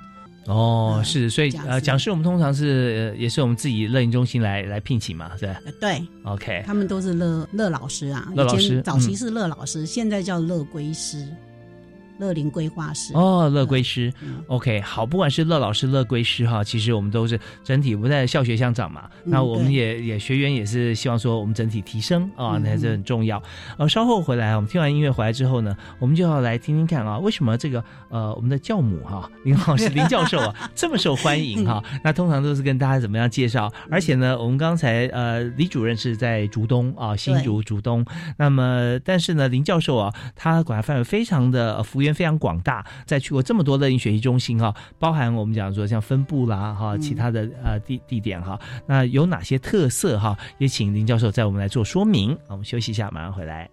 [0.47, 5.59] 哦，是，所以呃，讲师我们通常是也是我们自己乐营中心来来聘请嘛，是吧？
[5.82, 11.28] 对，OK，他们都是乐乐老师啊，乐老师早期是乐老师，现在叫乐归师。
[12.18, 14.11] 乐龄规划师哦，乐规师
[14.47, 19.09] ，OK，好，不管是乐老师、乐规师哈，其实我们都是整体不在校学相长嘛。
[19.26, 23.41] 那我们也也学员也是希望说我们整体提升啊，那这很重要。
[23.78, 31.84] 呃，稍后回来，我们听完音乐回来之后呢，我们就要来听听看啊，为什么这个呃我们的教母哈林老师林教授啊 这么受欢迎哈？
[32.01, 33.70] 那通常都是跟大家怎么样介绍？
[33.91, 38.05] 而且呢，我们刚才呃李主任是在竹东啊新竹竹东，
[38.38, 42.04] 那么但是呢林教授啊他管辖范围非常的幅。
[42.13, 50.37] 非常广大，在去过这么多乐龄学习中心哈，包含我们讲说像分部啦哈，其他的呃地地点哈，那有哪些特色哈？
[50.57, 52.37] 也请林教授在我们来做说明。
[52.47, 53.69] 我们休息一下，马上回来。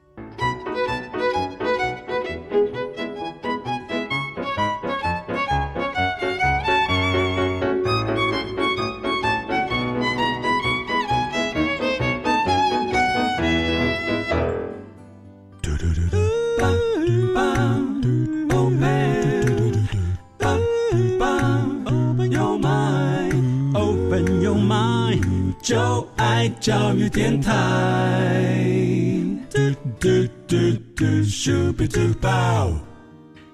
[26.93, 28.92] 教育电台。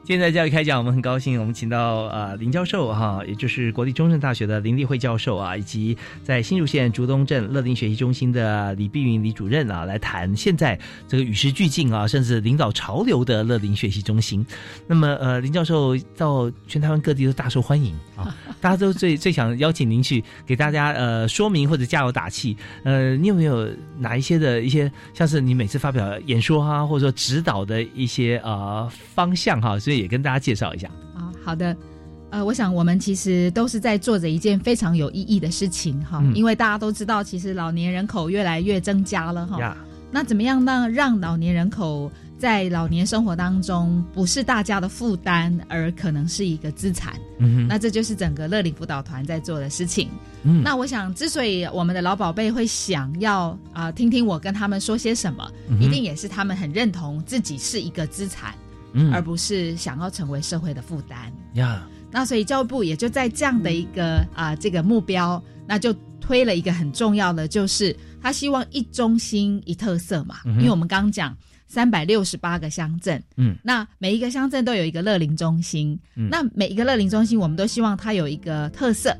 [0.08, 5.94] 现在教育开讲，我们很高兴，我们请到呃林教授哈，也就是国立中正大学的林立慧教授啊，以及
[6.24, 14.46] 在新竹县竹东镇乐林学习中心的李碧云李主任啊，来谈现在这个与时俱进啊，甚至领导潮流的乐林学习中心。
[14.86, 22.56] 那么呃，林教授到全台湾各地都大受欢迎啊，大家都最最想邀请您去给大家呃说明或者加油打气。
[22.82, 29.78] 呃，你有没有哪一些的一些像是你每次发表演说哈，或者说指导的一些呃方向哈？
[29.78, 29.97] 所以。
[29.98, 30.88] 也跟大家介绍一下。
[31.14, 31.76] 啊，好的，
[32.30, 39.76] 呃，我想我们其实都是在做着一件非常有意义的事情哈，因为大家都知道，其实老年人口越来越增加了哈，
[40.10, 40.88] 那怎么样呢？
[40.88, 50.08] 让老年人口在老年生活当中不是大家的负担，而可能是一个资产，嗯，那这就是整个乐龄辅导团在做的事情。
[50.44, 58.54] 嗯，那我想，之所以我们的老宝贝会想要啊听听我跟他们说些什么，一定也是他们很认同自己是一个资产。
[59.12, 61.86] 而不是想要成为社会的负担呀。
[62.10, 70.36] 那所以教育部也就在这样的一个啊这个目标，那就推了一个很重要的，就是他希望一中心一特色嘛。
[70.44, 71.36] 因为我们刚刚讲
[71.66, 79.14] 三百六十八个乡镇，嗯，那每一个乡镇都有一个乐龄中心，那每一个乐龄中心，我们都希望它有一个特色。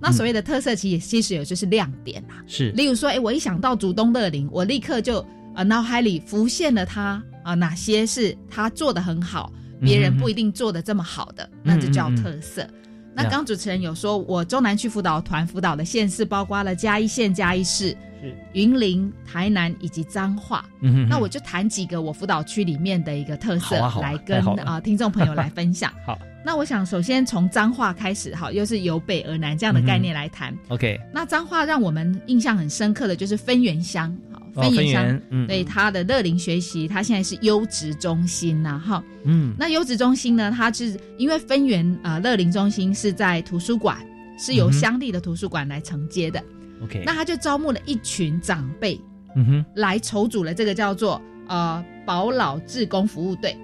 [0.00, 2.42] 那所谓的特色，其实其实有就是亮点啊。
[2.48, 7.22] 是，例如说，哎，我一想到主东乐龄，我立刻就啊脑海里浮现了他。
[7.42, 12.66] 啊，哪些是他做的很好，别人不一定做的这么好的，那就叫特色。
[13.14, 17.94] 那刚主持人有说，我中南区辅导团辅导的县市包括了嘉义县、嘉义市、
[18.54, 20.64] 云林、台南以及彰化。
[20.80, 25.92] 嗯那我就谈几个我辅导区里面的一个特色来跟啊听众朋友来分享。
[26.06, 30.56] 好，那我想首先从彰化开始，哈，又是由北而南这样的概念来谈。
[30.68, 34.16] OK，那彰化让我们印象很深刻的就是分园乡。
[34.54, 43.96] 分园乡对他的乐龄学习，他现在是优质中心呐，哈，嗯，那优质中心呢，它是因为分园啊乐龄中心是在图书馆，
[44.38, 46.42] 是由乡里的图书馆来承接的
[46.82, 49.00] ，OK，那他就招募了一群长辈，
[49.36, 53.56] 嗯哼，来筹组了这个叫做呃保老志工服务队，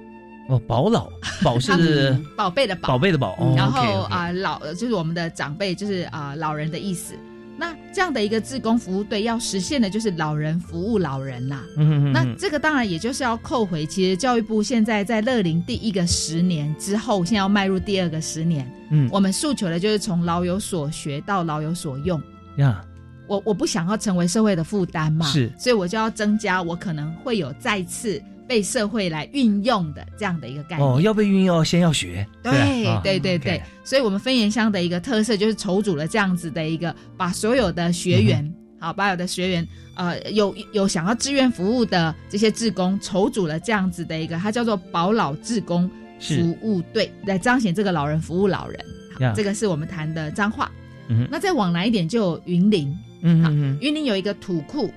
[0.49, 1.11] 哦，保老？
[1.43, 7.15] 保是宝贝的宝，宝贝的宝，然后啊老就是我们的长辈，就是啊老人的意思。
[7.59, 11.65] 那这样的一个自工服务队要实现的就是老人服务老人啦。
[11.77, 18.71] 嗯那这个当然也就是要扣回，其实教育部现在在乐龄第一个十年之后，现在要迈入第二个十年。
[18.91, 22.23] 嗯，我们诉求的就是从老有所学到老有所用。
[22.59, 22.81] 呀，
[23.27, 28.23] 我我不想要成为社会的负担嘛，是，所以我就要增加我可能会有再次。
[28.49, 30.89] 被社会来运用的这样的一个概念。
[30.89, 45.89] 哦，要被运用先要学，对对对对，所以我们分园乡的一个特色就是筹组了这样子的一个，把所有的学员，好，把有的学员，呃，有有想要志愿服务的这些志工，筹组了这样子的一个，它叫做保老志工
[46.19, 48.81] 服务队，来彰显这个老人服务老人。
[49.21, 50.71] 好，这个是我们谈的彰化。
[51.09, 54.91] 嗯，那再往南一点就有云林，嗯嗯，云林有一个土库。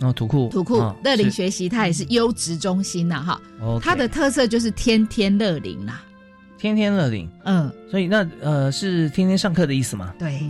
[0.00, 0.48] 哦，土库。
[0.48, 3.40] 土库乐龄学习，它也是优质中心呐，哈，
[3.80, 6.02] 它的特色就是天天乐龄啦，
[6.58, 10.14] 天天乐龄，嗯，所以那呃是天天上课的意思吗？
[10.18, 10.40] 对，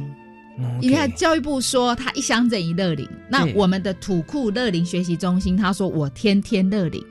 [0.80, 7.04] 你看教育部说他一乡镇一乐龄，那我们的土库乐龄学习中心，他说我天天乐龄，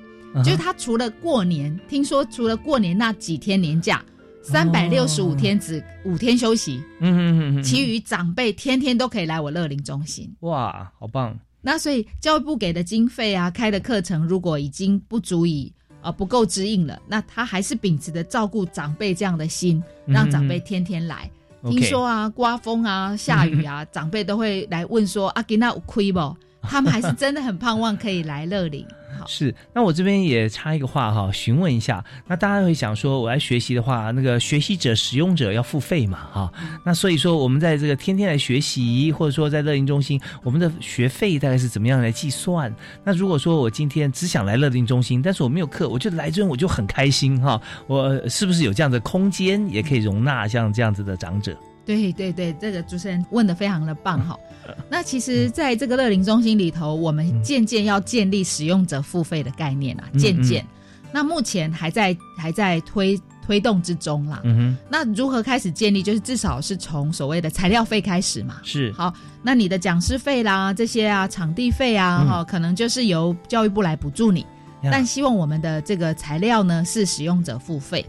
[0.44, 4.04] 就是他除了过年，听说除了过年那几天年假，
[4.42, 11.38] 三百六十五天只五天休息，嗯嗯嗯，其余长辈天天都可以来我乐龄中心，哇，好棒。
[11.66, 21.32] 那所以教育部给的经费啊，开的课程如果已经不足以啊不够支应了，那他还是秉持着照顾长辈这样的心，让长辈天天来。
[21.70, 26.20] 听说啊，刮风啊、下雨啊， 长辈都会来问说：“阿吉那有亏不？”
[26.70, 28.86] 他们还是真的很盼望可以来乐龄。
[29.28, 36.52] 是，那我这边也插一个话哈，询问一下，那大家会想说，我来学习的话，那个学习者、使用者要付费嘛哈？
[36.84, 42.74] 那所以说，我们在这个天天来学习，或者说在乐龄中心，我们的学费大概是怎么样来计算？
[43.04, 47.62] 那如果说我今天只想来乐龄中心，但是我没有课，我就来这，我就很开心哈。
[47.88, 51.56] 我是不是有这样的空间，也可以容纳像这样子的长者？
[51.86, 54.38] 对对对，这个主持人问的非常的棒哈。
[54.90, 60.66] 那其实，在这个乐龄中心里头，我们渐渐要建立使用者付费的概念啊，渐渐。
[61.12, 64.40] 那目前还在还在推推动之中啦。
[64.44, 64.78] 嗯哼。
[64.90, 66.02] 那如何开始建立？
[66.02, 68.62] 就是至少是从所谓的材料费开始嘛。
[68.64, 68.92] 是。
[68.94, 69.14] 好，
[69.44, 74.46] 那你的讲师费啦，这些啊，场地费啊，哈，可能就是由教育部来补助你。
[74.92, 78.06] 但希望我们的这个材料呢，是使用者付费。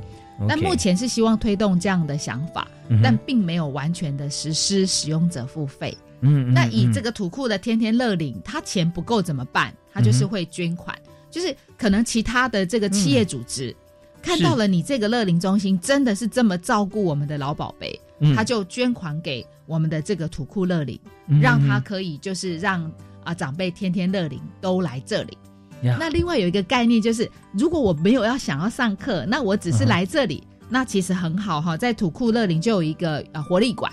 [0.48, 2.66] 但目前是希望推动这样的想法，
[3.02, 5.96] 但并没有完全的实施使用者付费。
[6.20, 9.74] 嗯，那以这个土库的天天乐领，他钱不够怎么办？
[9.92, 10.98] 他就是会捐款，
[11.30, 13.74] 就是可能其他的这个企业组织
[14.22, 18.00] 看到了你这个乐龄中心真的是这么照顾我们的老宝贝，
[18.34, 20.98] 他就捐款给我们的这个土库乐龄，
[21.40, 22.90] 让他可以就是让
[23.22, 25.36] 啊长辈天天乐龄都来这里。
[25.98, 31.76] 那另外有一个概念就是，如果我没有要想要上课，那我只是来这里，那其实很好哈。
[31.76, 33.92] 在土库勒林就有一个呃活力馆，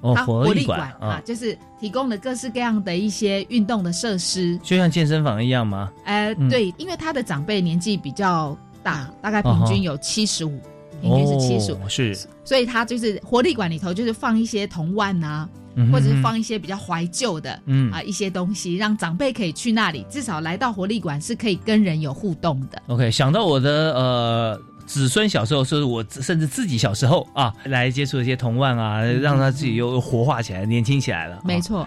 [0.00, 5.90] 哦，活力馆啊，就是提供了各式各样的一些运动的设施，就像健身房一样吗？
[6.04, 10.60] 呃，对，因为他的长辈年纪比较大，大概平均有七十五，
[11.00, 15.48] 平均是七十五，是，所以他就是活力馆里头就是放一些铜腕啊。
[15.92, 22.82] 或者是放一些比较怀旧的，嗯啊一些东西，让长辈可以去那里，至少来到活力馆是可以跟人有互动的。
[22.88, 31.40] OK，想到我的呃子孙小时候，说我甚至自己小时候啊，来接触一些童玩啊，让他自己又活化起来，年轻起来了。
[31.44, 31.86] 没错。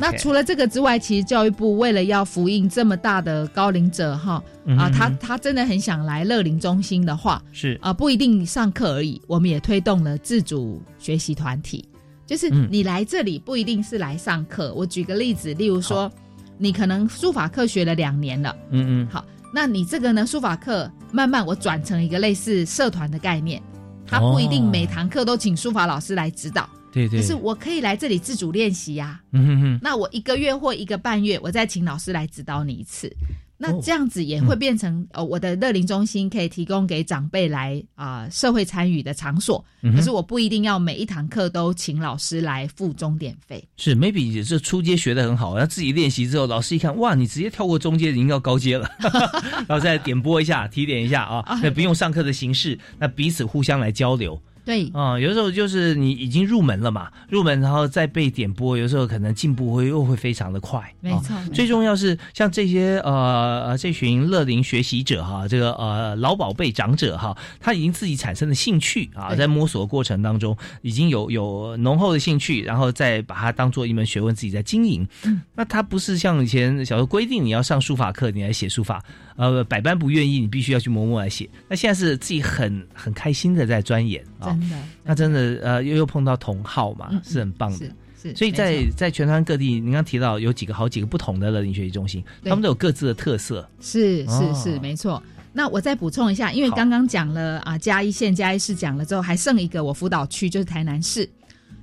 [0.00, 4.42] 那除了这个之外，其实教育部为了要福音这么大的高龄者哈
[4.78, 11.84] 啊，他他真的很想来乐龄中心的话，是啊，不一定上课而已，我们也推动了自主学习团体。
[12.32, 14.72] 就是你来这里不一定是来上课。
[14.72, 16.10] 我举个例子，例如说，
[16.56, 19.22] 你可能书法课学了两年了，嗯嗯，好，
[19.52, 23.62] 那你这个呢，书法课慢慢我转成一个类似社团的概念，
[24.06, 33.14] 他不一定每堂课都请书法老师来指导，对对，可是我可以来这里自主练习呀，嗯哼哼，那我一个月或一个半月，我再请老师来指导你一次。
[33.62, 43.62] 那这样子也会变成呃，我的乐龄中心可以提供给长辈来啊社会参与的场所，可是我不一定要每一堂课都请老师来付钟点费。
[43.76, 48.90] 是，maybe 这初阶学的很好，然后自己练习之后，老师一看，哇，你直接跳过中阶，已经到高阶了，
[49.68, 54.42] 然后再点拨一下，提点一下 啊，那不用上课的形式，那彼此互相来交流。
[54.64, 60.80] 对啊，有的时候就是你已经入门了嘛，入门然后再被点播，有时候可能进步会又会非常的快。
[61.00, 75.06] 没错，最重要是像这些呃呃这群乐龄学习者哈，这个呃老宝贝长者哈，他已经自己产生了兴趣啊，在摸索过程当中已经有有浓厚的兴趣，然后再把它当做一门学问自己在经营。
[75.24, 79.02] 嗯，那他不是像以前小时候规定你要上书法课，你来写书法。
[79.34, 81.48] 呃，百般不愿意，你必须要去默默来写。
[81.66, 84.76] 那现在是自己很很开心的在钻研啊，真的。
[85.04, 87.86] 那真的呃，又又碰到同号嘛，是很棒的。
[88.20, 93.68] 是，所以在在全台湾各地，您刚提到有几个好几个不同的乐龄学习中心，他们都有各自的特色。
[93.80, 95.22] 是是是，没错。
[95.52, 101.28] 那我再补充一下，因为刚刚讲了啊，嘉义县嘉义市讲了之后，还剩一个我辅导区就是台南市。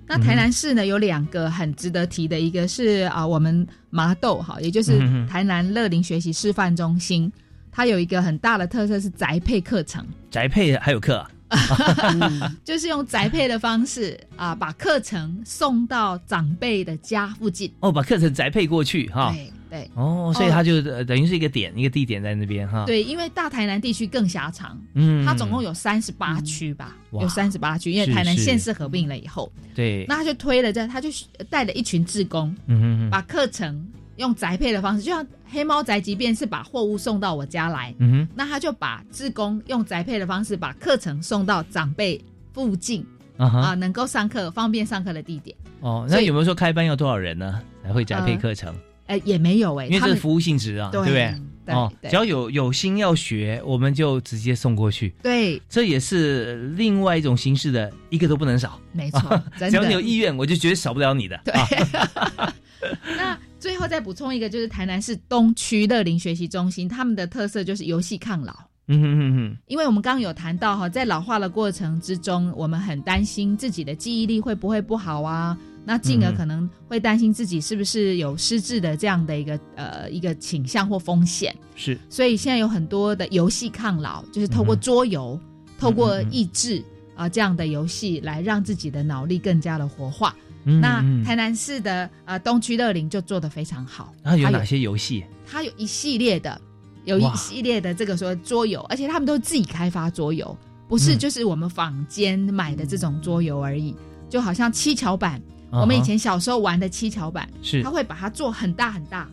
[0.07, 4.97] 那台南市呢有两个很值得提的，一个是啊我们麻豆哈，也就是
[5.27, 7.31] 台南乐龄学习示范中心，
[7.71, 10.03] 它有一个很大的特色是宅配课程。
[10.31, 11.23] 宅配还有课，
[12.63, 17.71] 就是用宅配的方式啊，把课程送到长辈的家附近。
[17.79, 19.33] 哦，把课程宅配过去哈。
[19.33, 19.91] 对对。
[19.95, 22.85] 哦，所以它就等于是一个点，一个地点在那边哈。
[22.85, 31.09] 对，因为大台南地区更狭长，嗯，它总共有三十八区吧，有三十八区，因为台南县市合并了以后，对，那他就推了这，他就
[31.49, 33.87] 带了一群志工，嗯嗯把课程
[34.19, 42.21] 用宅配的方式，就像黑猫宅急便是把货物送到我家来，嗯哼，那他就把志工用宅配的方式把课程送到长辈
[42.53, 43.05] 附近
[43.37, 45.55] 啊，能够上课方便上课的地点。
[45.79, 47.61] 哦，那有没有说开班要多少人呢？
[47.81, 48.75] 才会宅配课程？
[49.07, 51.33] 哎，也没有哎，因为这是服务性质啊，对不对？
[51.67, 55.13] 哦，只要有有心要学，我们就直接送过去。
[55.21, 58.79] 对，这也是另外一种形式的，一个都不能少。
[58.91, 61.39] 没错， 只要你有意愿，我就绝对少不了你的。
[61.45, 61.53] 对。
[63.17, 68.53] 那最后再补充一个，就是台南市东区乐龄学习中心，他们的特色就是游戏抗老。
[68.87, 69.57] 嗯哼哼哼。
[69.67, 75.57] 因为我们刚刚有谈到哈，在老化的过程之中，我们很担心自己的记忆力会不会不好啊。
[75.85, 81.97] 那进而可能会担心自己是不是有失智的这样的一个呃一个倾向或风险，是。
[82.09, 85.39] 所以现在有很多的游戏抗老，就是透过桌游、
[85.79, 86.83] 透过益智
[87.15, 90.35] 啊这样的游戏来让自己的脑力更加的活化。
[90.63, 94.13] 那台南市的呃东区乐龄就做的非常好。
[94.23, 95.23] 它有哪些游戏？
[95.45, 96.59] 它有一系列的，
[97.05, 100.55] 有一系列的这个说桌游，而且他们都自己开发桌游，
[100.87, 103.95] 不是就是我们坊间买的这种桌游而已，
[104.29, 105.41] 就好像七巧板。
[105.71, 107.83] 我们以前小时候玩的七巧板，是。
[107.83, 109.29] 他会把它做很大很大，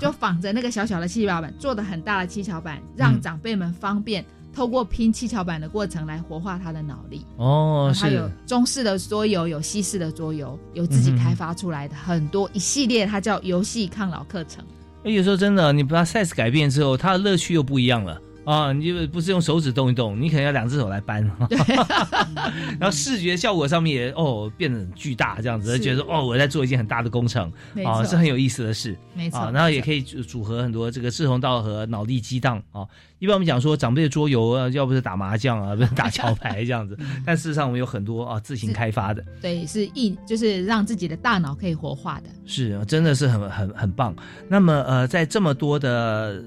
[0.00, 7.24] 就仿着那个小小的七巧板做的很大的七巧板，让长辈们方便透过拼七巧板的过程来活化他的脑力。
[7.36, 8.08] 哦，他。
[8.08, 14.64] 有中式的桌游，有西式的桌游，有自己开发出来的很多一系列，它叫游戏抗老课程。
[15.04, 18.20] 哎，有时候真的，你把它 size 改变之后，它的乐趣又不一样了。
[18.44, 21.22] 啊，你就不是用手指动一动，你可能要两只手来搬。
[22.80, 27.52] 然后视觉效果上面也哦变得很巨大，这样子觉得哦我在做一件很大的工程
[27.84, 28.96] 啊，是很有意思的事。
[29.14, 32.86] 没错，然后也可以组合很多这个志同道合、脑力激荡啊。
[33.18, 36.98] 一般我们讲说长辈的桌游啊，要不是打麻将啊， 不是打桥牌这样子。
[37.26, 39.22] 但事实上我们有很多啊自行开发的。
[39.42, 42.30] 对，是一就是让自己的大脑可以活化的。
[42.46, 44.16] 是，真的是很很很棒。
[44.48, 46.42] 那么呃，在这么多的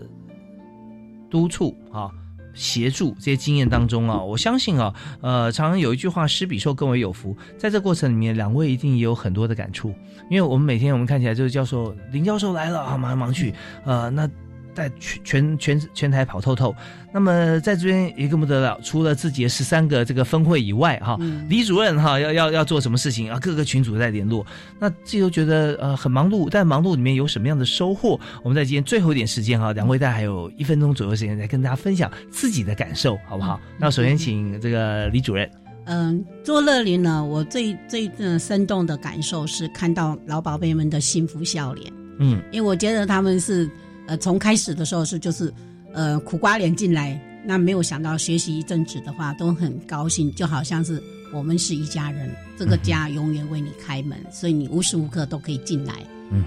[1.33, 2.11] 督促啊、
[2.53, 7.35] 协助这些经验当中啊，我相信啊，呃，常常有一句话“施比受更为有福”。
[7.57, 9.91] 在这过程里面，两位一定也有很多的感触，
[10.29, 13.51] 因为我们每天我们看起来就是教授林教授来了啊，忙来忙去，
[13.83, 14.29] 呃，那。
[14.73, 16.75] 在全全全全台跑透透，
[17.13, 18.79] 那么在这边也更不得了。
[18.83, 21.17] 除了自己的十三个这个分会以外，哈，
[21.47, 23.39] 李主任哈要要要做什么事情啊？
[23.39, 24.45] 各个群组在联络，
[24.79, 26.47] 那自己都觉得呃很忙碌。
[26.49, 28.19] 但忙碌里面有什么样的收获？
[28.41, 33.59] 我们在今天最后一点时间哈，两位大概还有一分钟左右时间来跟大家分享自己的感受，好不好？
[33.77, 35.49] 那首先请这个李主任。
[35.85, 41.93] 嗯，做乐龄呢，我最最嗯生动的感受是看到老宝贝们的幸福笑脸。
[42.19, 43.69] 嗯，因为我觉得他们是。
[44.05, 45.53] 呃，从开始的时候是就是，
[45.93, 51.01] 呃，苦瓜脸进来，那没有想到学习一阵子的话，都很高兴，就好像是
[51.31, 55.93] 我们是一家人，这个家永远为你开门，所以你无时无刻都可以进来，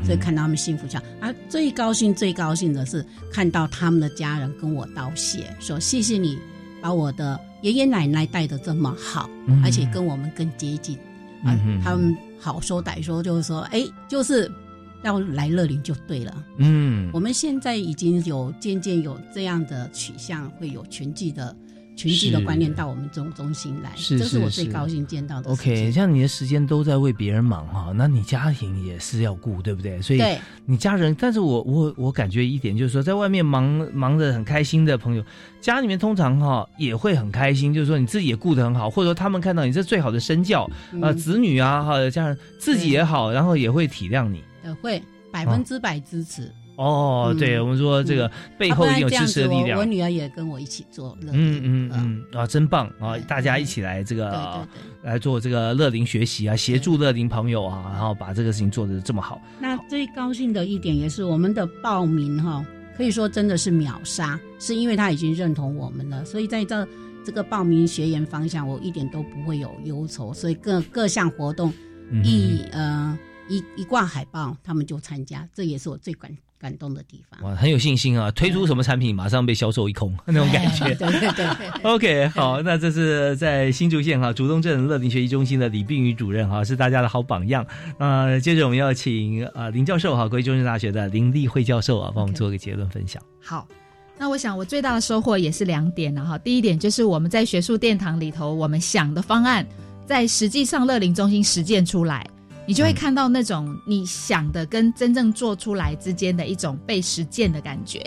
[0.05, 1.01] 所以看到他们幸福笑。
[1.19, 6.39] 啊，最高兴最高兴的是看到他们的家人跟我道谢，说谢谢你
[6.83, 9.31] 把我的爷爷奶奶带的这么好，
[9.65, 10.95] 而且跟我们更接近，
[11.43, 14.53] 啊，他们好说歹说就是说，哎，就是。
[15.07, 16.45] 要来乐林就对了。
[16.59, 21.55] 嗯，我们现在已经有渐渐有这样的取向，会有全季的
[21.97, 25.51] 群聚的观念到我们中中心来，是这是我最高兴见到的。
[25.51, 30.03] OK，像你的时间都在为别人忙哈，那你家庭也是要顾，对不对？
[30.03, 30.21] 所以
[30.67, 35.25] 你家人，但是我我我感觉一点就是说，在外面忙忙着很开心的朋友，
[35.61, 40.69] 家里面通常哈也会很开心，就是说你自己也顾得很好，或者说他们看到你是最好的身教
[41.01, 44.43] 啊，子女啊哈，家人自己也好，然后也会体谅你。
[44.75, 45.03] 会
[45.33, 49.79] 百分之百支持哦，对我们说这个背后有支持的力量。
[49.79, 53.17] 我女儿也跟我一起做，嗯嗯嗯啊，真棒啊！
[53.27, 54.69] 大家一起来这个
[55.03, 59.41] 来做这个乐龄学习啊，协助乐龄朋友啊，然后把这个事情做得这么好。
[59.59, 62.63] 那最高兴的一点也是我们的报名哈，
[62.95, 66.87] 可以说真的是秒杀，是因为他已经认同我们了，所以在这
[67.25, 71.73] 这个报名学员方向，我一点都不会有忧愁，所以各各项活动
[72.23, 73.19] 一呃。
[73.49, 77.41] 一一挂海报，他们就参加，这也是我最感感动的地方。
[77.43, 78.31] 哇，很有信心啊！
[78.31, 80.87] 推出什么产品，马上被销售一空那种感觉。
[80.97, 81.83] 对对对。
[81.83, 87.65] OK，好，那这是在新竹县哈竹东镇乐林学习中心的李碧宇主任哈，是大家的好榜样。
[87.99, 93.23] 那接着我们要请啊林教授哈，国立中山大学的林立慧教授啊，帮我们做个结论分享。
[93.41, 93.69] 好，
[94.19, 96.39] 那我想我最大的收获也是两点了哈。
[96.39, 99.65] 第一点就是我们在学术殿堂里头，我们想的方案，
[100.07, 102.27] 在实际上乐林中心实践出来。
[102.67, 108.05] 你就会看到那种你想的跟真正做出来之间的一种被实践的感觉。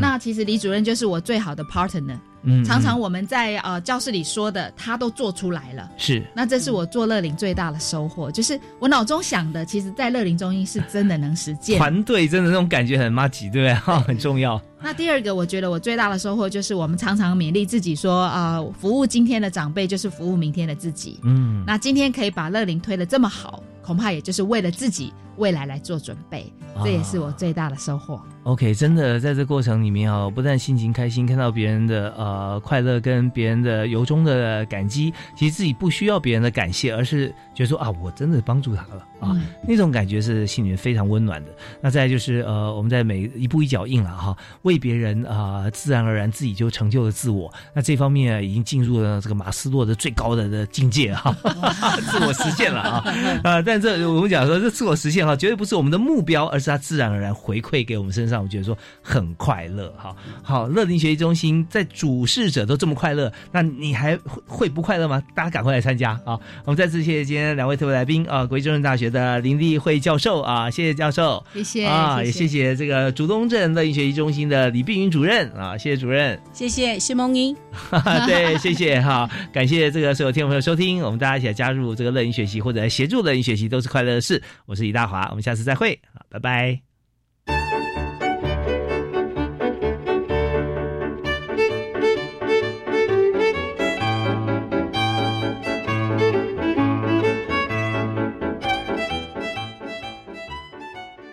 [0.00, 2.18] 那其实李主任就是我最好的 partner。
[2.64, 5.90] 常常我们在呃教室里说的，他都做出来了。
[5.96, 11.78] 是，那这是我做乐龄最大的收获，就是我脑中想的，其实在乐龄中心是真的能实践。
[11.78, 13.74] 团队真的那种感觉很麻吉，对不对？
[13.74, 14.60] 哈，很重要。
[14.80, 21.18] 那第二个，我觉得我最大的收获就是，我们常常勉励自己说啊，服务今天的长辈就是服务明天的自己。
[21.24, 23.62] 嗯，那今天可以把乐龄推的这么好。
[23.82, 28.20] 恐怕也就是为了自己未来来做准备，这也是我最大的收获。
[28.44, 41.50] OK，真的在这过程里面啊，不但心情开心，看到别人的呃快乐，跟别人的由衷的感激，其实自己不需要别人的感谢，而是觉得说啊，我真的帮助他了啊，那种感觉是心里面非常温暖的。
[41.80, 47.52] 那再就是呃，我们在每一步一脚印了哈，为别人啊，自然而然自己就成就了自我。
[47.74, 51.34] 那这方面已经进入了这个马斯洛的最高的的境界哈，
[52.12, 53.04] 自我实现了啊
[53.42, 53.62] 啊！
[53.62, 58.42] 但这我们讲说这自我实现哈，绝对不是我们的目标，而是他自然而然回馈给我们身上。
[58.42, 65.22] 我觉得说很快乐，哈，好，乐林学习中心在主事者都这么快乐，那你还会会不快乐吗？
[65.34, 66.38] 大家赶快来参加啊！
[66.64, 77.56] 我们再次谢谢今天两位特别来宾啊，国际中山大学的林立慧教授啊，谢谢教授，谢谢啊，也谢谢这个竹东镇乐林学习中心的李碧云主任啊，谢谢主任，谢谢谢梦英，
[78.26, 86.85] 对，谢谢哈，感谢这个所有听众朋友收听，我们大家一起来加入这个乐林学习或者协助乐林学习都是快乐的事，我是李大华，我们下次再会，好，拜拜。